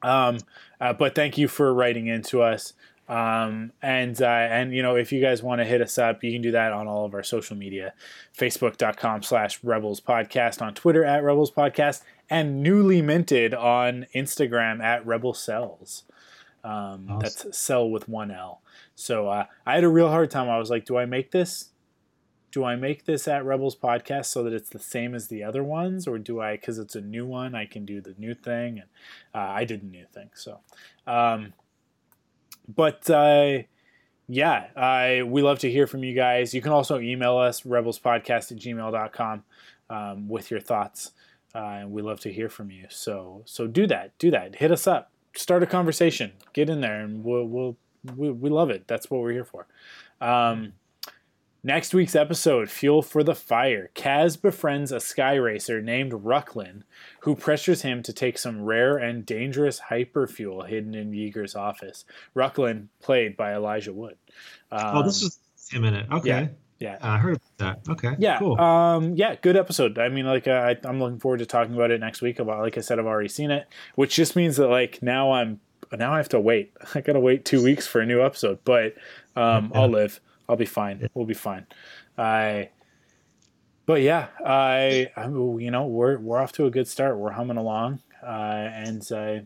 [0.03, 0.39] Um,
[0.81, 2.73] uh, but thank you for writing into us.
[3.11, 6.33] Um, and uh, and you know if you guys want to hit us up, you
[6.33, 7.93] can do that on all of our social media,
[8.39, 15.05] facebook.com slash rebels podcast, on Twitter at rebels podcast, and newly minted on Instagram at
[15.05, 16.05] rebel cels.
[16.65, 17.19] Um, Awesome.
[17.21, 18.63] That's cel with one L.
[18.95, 20.49] So uh, I had a real hard time.
[20.49, 21.71] I was like, do I make this?
[22.53, 25.63] Do I make this at Rebels Podcast so that it's the same as the other
[25.63, 28.81] ones, or do I, because it's a new one, I can do the new thing?
[28.81, 28.89] And
[29.33, 30.31] uh, I did the new thing.
[30.35, 30.59] So,
[31.07, 31.53] um,
[32.69, 33.59] but uh,
[34.29, 36.53] yeah, I we love to hear from you guys.
[36.53, 39.45] You can also email us rebelspodcast at gmail.com
[39.89, 41.13] um, with your thoughts.
[41.55, 42.87] Uh, and we love to hear from you.
[42.91, 44.17] So so do that.
[44.19, 44.57] Do that.
[44.57, 45.13] Hit us up.
[45.35, 46.33] Start a conversation.
[46.53, 47.77] Get in there, and we'll we'll
[48.17, 48.87] we, we love it.
[48.87, 49.67] That's what we're here for.
[50.21, 50.73] Um,
[51.63, 53.91] next week's episode, Fuel for the Fire.
[53.95, 56.83] Kaz befriends a sky racer named Rucklin,
[57.21, 62.05] who pressures him to take some rare and dangerous hyperfuel hidden in Yeager's office.
[62.35, 64.17] Rucklin, played by Elijah Wood.
[64.71, 65.39] Um, oh, this is
[65.71, 66.07] him in it.
[66.11, 66.29] Okay.
[66.29, 66.49] yeah.
[67.01, 67.93] I heard about that.
[67.93, 68.15] Okay.
[68.19, 68.59] Yeah, Cool.
[68.61, 69.99] um, yeah, good episode.
[69.99, 72.39] I mean, like, uh, I, I'm looking forward to talking about it next week.
[72.39, 73.67] About, like I said, I've already seen it,
[73.97, 75.61] which just means that like now I'm
[75.93, 76.73] now I have to wait.
[76.95, 78.95] I gotta wait two weeks for a new episode, but
[79.37, 80.21] um, I'll live.
[80.49, 81.07] I'll be fine.
[81.15, 81.67] We'll be fine.
[82.17, 82.71] I.
[83.87, 87.17] But yeah, I, I you know we're we're off to a good start.
[87.19, 89.41] We're humming along, uh, and uh,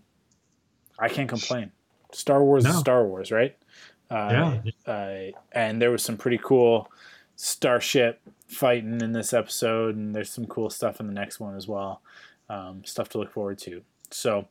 [0.98, 1.72] I can't complain.
[2.12, 3.56] Star Wars is Star Wars, right?
[4.10, 5.18] Uh, uh,
[5.52, 6.90] and there was some pretty cool
[7.36, 11.66] starship fighting in this episode, and there's some cool stuff in the next one as
[11.66, 12.00] well.
[12.48, 13.82] Um, stuff to look forward to.
[14.10, 14.48] So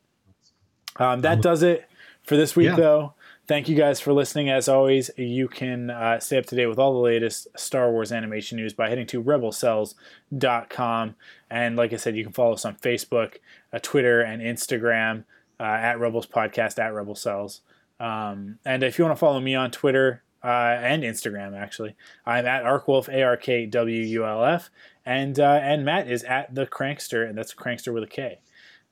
[0.98, 1.88] um, that does it
[2.24, 2.76] for this week, Yeah.
[2.76, 3.14] though.
[3.46, 4.50] Thank you guys for listening.
[4.50, 8.12] As always, you can uh, stay up to date with all the latest Star Wars
[8.14, 11.16] animation news by heading to rebelcels.com.
[11.50, 13.36] And like I said, you can follow us on Facebook,
[13.72, 15.26] uh, Twitter, and Instagram
[15.60, 17.60] uh, at Rebels Podcast, at Rebel Cels.
[18.00, 22.46] Um, and if you want to follow me on Twitter uh, and Instagram, actually, I'm
[22.46, 24.70] at Arkwulf, A R K W U L F.
[25.06, 28.40] And, uh, and Matt is at The Crankster, and that's Crankster with a K.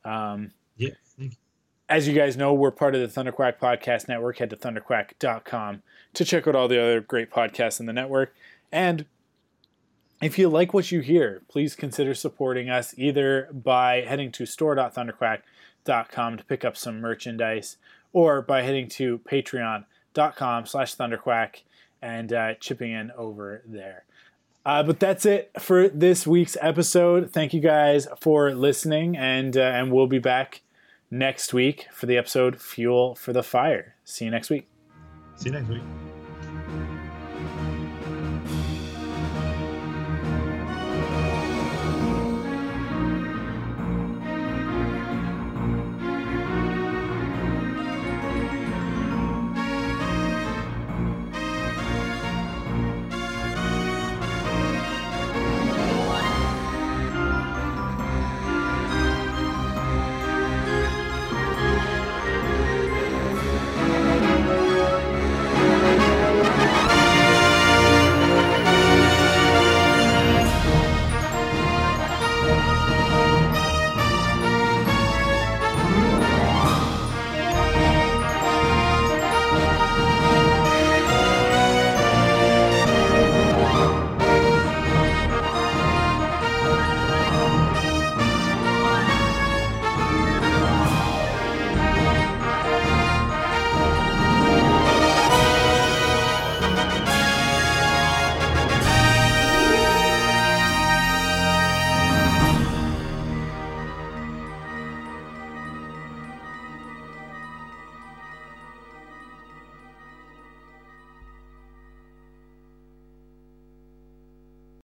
[0.06, 0.91] Um, yeah.
[1.89, 4.38] As you guys know, we're part of the Thunderquack Podcast Network.
[4.38, 5.84] Head to thunderquack.com
[6.14, 8.34] to check out all the other great podcasts in the network.
[8.72, 9.06] And
[10.22, 16.38] if you like what you hear, please consider supporting us either by heading to store.thunderquack.com
[16.38, 17.76] to pick up some merchandise
[18.14, 19.18] or by heading to
[20.14, 21.62] patreon.com slash thunderquack
[22.01, 24.03] and uh, chipping in over there.
[24.66, 27.32] Uh, but that's it for this week's episode.
[27.32, 30.62] Thank you guys for listening, and uh, and we'll be back
[31.09, 33.95] next week for the episode Fuel for the Fire.
[34.05, 34.68] See you next week.
[35.36, 36.11] See you next week.